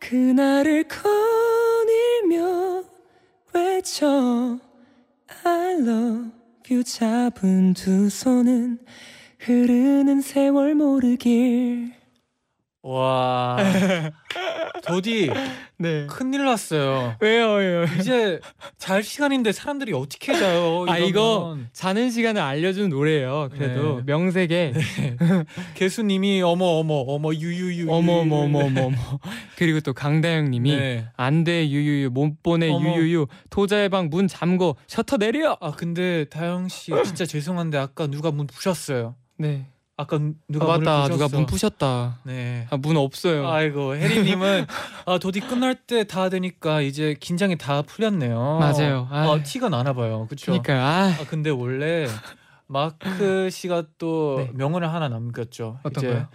그날을 0.00 0.84
거닐며 0.88 2.82
외쳐 3.54 4.58
I 5.44 5.74
love 5.74 6.30
you. 6.70 6.84
잡은 6.84 7.74
두 7.74 8.08
손은 8.08 8.78
흐르는 9.40 10.20
세월 10.20 10.74
모르길 10.74 11.92
와, 12.84 13.58
도디 14.84 15.30
네 15.78 16.06
큰일 16.08 16.44
났어요. 16.44 17.14
왜요 17.20 17.52
왜요 17.52 17.84
이제 18.00 18.40
잘 18.76 19.04
시간인데 19.04 19.52
사람들이 19.52 19.92
어떻게 19.92 20.34
자요? 20.34 20.84
아, 20.90 20.98
이거 20.98 21.46
이러면. 21.48 21.68
자는 21.72 22.10
시간을 22.10 22.42
알려주는 22.42 22.88
노래예요. 22.90 23.50
그래도 23.52 23.98
네. 23.98 24.02
명색에 24.06 24.72
개수님이 25.74 26.42
어머 26.42 26.64
어머 26.64 26.94
어머 27.06 27.32
유유유 27.32 27.88
어머 27.88 28.14
어머 28.20 28.36
어머 28.40 28.58
어머 28.64 28.80
어머 28.86 28.96
그리고 29.56 29.78
또 29.80 29.92
강다영님이 29.92 30.76
네. 30.76 31.06
안돼 31.16 31.68
유유유 31.70 32.10
못 32.10 32.42
보내 32.42 32.68
어머. 32.68 32.96
유유유 32.96 33.26
토자의 33.50 33.88
방 33.90 34.10
문 34.12 34.26
잠궈 34.26 34.74
셔터 34.88 35.16
내려. 35.18 35.56
아 35.60 35.70
근데 35.70 36.24
다영 36.24 36.66
씨 36.68 36.90
진짜 37.04 37.24
죄송한데 37.24 37.78
아까 37.78 38.08
누가 38.08 38.30
문 38.32 38.46
부셨어요. 38.48 39.14
네 39.38 39.66
아까 39.96 40.18
누가 40.48 40.64
아, 40.64 40.78
문을 40.78 40.84
맞다. 40.84 41.02
부셨어. 41.02 41.12
누가 41.28 41.36
문 41.36 41.46
부셨다. 41.46 42.18
네. 42.24 42.66
아, 42.70 42.76
문 42.76 42.96
없어요. 42.96 43.48
아이고 43.48 43.94
혜리님은 43.96 44.66
아, 45.06 45.18
도디 45.18 45.40
끝날 45.40 45.74
때 45.74 46.04
다 46.04 46.28
되니까 46.28 46.80
이제 46.80 47.14
긴장이 47.20 47.56
다 47.56 47.82
풀렸네요. 47.82 48.58
맞아요. 48.58 49.08
아. 49.10 49.26
어, 49.28 49.42
티가 49.42 49.68
나나 49.68 49.92
봐요. 49.92 50.26
그렇죠. 50.28 50.46
그러니까 50.46 50.74
아, 50.74 51.14
아 51.20 51.24
근데 51.28 51.50
원래 51.50 52.06
마크 52.66 53.50
씨가 53.50 53.84
또 53.98 54.36
네. 54.46 54.50
명언을 54.54 54.92
하나 54.92 55.08
남겼죠. 55.08 55.78
어떤 55.82 56.04
이제 56.04 56.12
거요? 56.14 56.28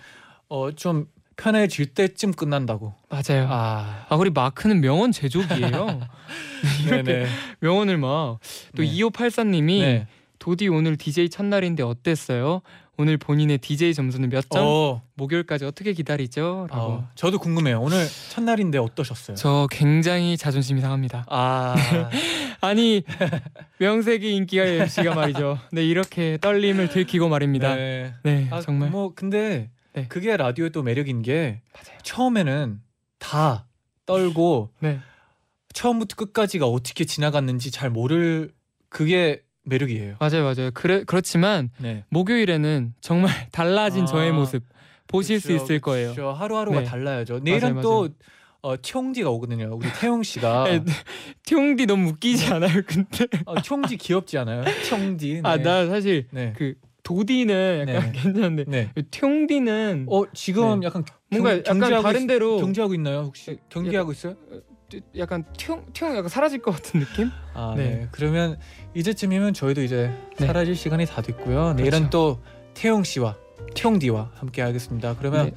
어좀 0.49 1.07
편해질 1.35 1.87
때쯤 1.93 2.33
끝난다고. 2.33 2.93
맞아요. 3.09 3.47
아, 3.49 4.05
아, 4.09 4.15
우리 4.15 4.29
마크는 4.29 4.81
명언 4.81 5.11
제조기예요. 5.11 5.99
네네. 6.89 7.27
명언을 7.59 7.97
막 7.97 8.39
또 8.75 8.83
네. 8.83 8.89
2584님이 8.89 9.81
네. 9.81 10.07
도디 10.39 10.67
오늘 10.67 10.97
DJ 10.97 11.29
첫날인데 11.29 11.83
어땠어요? 11.83 12.61
오늘 12.99 13.17
본인의 13.17 13.59
DJ 13.59 13.93
점수는 13.93 14.29
몇 14.29 14.49
점? 14.49 14.63
어, 14.65 15.03
목요일까지 15.13 15.65
어떻게 15.65 15.93
기다리죠? 15.93 16.67
라고. 16.71 16.81
어, 16.93 17.09
저도 17.13 17.37
궁금해요. 17.37 17.79
오늘 17.79 18.07
첫날인데 18.31 18.79
어떠셨어요? 18.79 19.37
저 19.37 19.67
굉장히 19.69 20.35
자존심이 20.35 20.81
상합니다. 20.81 21.23
아, 21.29 21.75
아니 22.59 23.03
명색이 23.77 24.35
인기가 24.35 24.63
MC가 24.65 25.13
말이죠. 25.13 25.59
네 25.71 25.85
이렇게 25.85 26.39
떨림을 26.41 26.89
들키고 26.89 27.29
말입니다. 27.29 27.75
네, 27.75 28.15
네. 28.23 28.47
아, 28.49 28.61
정말 28.61 28.89
뭐 28.89 29.13
근데 29.13 29.69
네. 29.93 30.07
그게 30.07 30.35
라디오의 30.35 30.71
또 30.71 30.81
매력인 30.81 31.21
게 31.21 31.61
맞아요. 31.73 31.99
처음에는 32.01 32.81
다 33.19 33.67
떨고 34.07 34.71
네 34.79 34.99
처음부터 35.73 36.15
끝까지가 36.15 36.65
어떻게 36.65 37.05
지나갔는지 37.05 37.69
잘 37.69 37.91
모를 37.91 38.51
그게 38.89 39.43
매력이에요. 39.67 40.15
맞아요 40.19 40.43
맞아요. 40.43 40.71
그래 40.73 41.03
그렇지만 41.05 41.69
네. 41.77 42.03
목요일에는 42.09 42.93
정말 43.01 43.31
달라진 43.51 44.03
아, 44.03 44.05
저의 44.05 44.31
모습 44.31 44.63
보실 45.07 45.39
수 45.39 45.49
그쵸, 45.49 45.63
있을 45.63 45.79
거예요. 45.79 46.09
그쵸. 46.09 46.31
하루하루가 46.31 46.79
네. 46.81 46.85
달라야죠. 46.85 47.39
내일은 47.39 47.75
맞아요, 47.75 47.81
또 47.81 48.09
어, 48.61 48.75
티용디가 48.81 49.29
오거든요. 49.29 49.73
우리 49.75 49.87
태용 49.99 50.23
씨가 50.23 50.63
네, 50.69 50.83
티용디 51.43 51.85
너무 51.85 52.09
웃기지 52.09 52.51
않아요? 52.53 52.81
근데 52.85 53.27
어, 53.45 53.61
티용디 53.61 53.97
귀엽지 53.97 54.37
않아요? 54.39 54.63
티용디. 54.83 55.33
네. 55.35 55.41
아나 55.43 55.85
사실 55.87 56.27
네. 56.31 56.53
그 56.57 56.73
도디는 57.03 57.85
약간 57.87 58.11
네. 58.11 58.19
괜찮은데 58.21 58.63
네. 58.67 58.91
티용디는 59.11 60.07
어 60.09 60.23
지금 60.33 60.79
네. 60.81 60.87
약간 60.87 61.05
뭔가 61.29 61.49
경- 61.51 61.59
약간 61.59 61.79
경제하고 61.79 62.03
다른 62.03 62.21
있- 62.23 62.27
데로 62.27 62.57
경제하고 62.57 62.93
있나요? 62.95 63.19
혹시 63.21 63.57
경기하고 63.69 64.11
있어요? 64.11 64.35
약간 65.17 65.43
튀용 65.57 65.85
튀용 65.93 66.15
약간 66.15 66.29
사라질 66.29 66.59
것 66.61 66.71
같은 66.71 67.01
느낌? 67.01 67.29
아, 67.53 67.73
네. 67.77 67.83
네. 67.89 68.07
그러면 68.11 68.57
이제쯤이면 68.97 69.53
저희도 69.53 69.83
이제 69.83 70.11
네. 70.37 70.47
사라질 70.47 70.75
시간이 70.75 71.05
다 71.05 71.21
됐고요. 71.21 71.73
내일은 71.73 72.09
또 72.09 72.39
태용 72.73 73.03
씨와 73.03 73.35
티용디와 73.75 74.31
함께 74.33 74.63
하겠습니다. 74.63 75.15
그러면 75.19 75.51
네. 75.51 75.53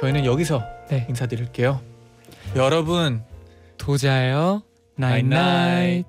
저희는 0.00 0.24
여기서 0.24 0.64
네. 0.88 1.06
인사드릴게요. 1.10 1.82
여러분 2.56 3.22
도자요 3.76 4.62
나잇나잇 4.94 6.06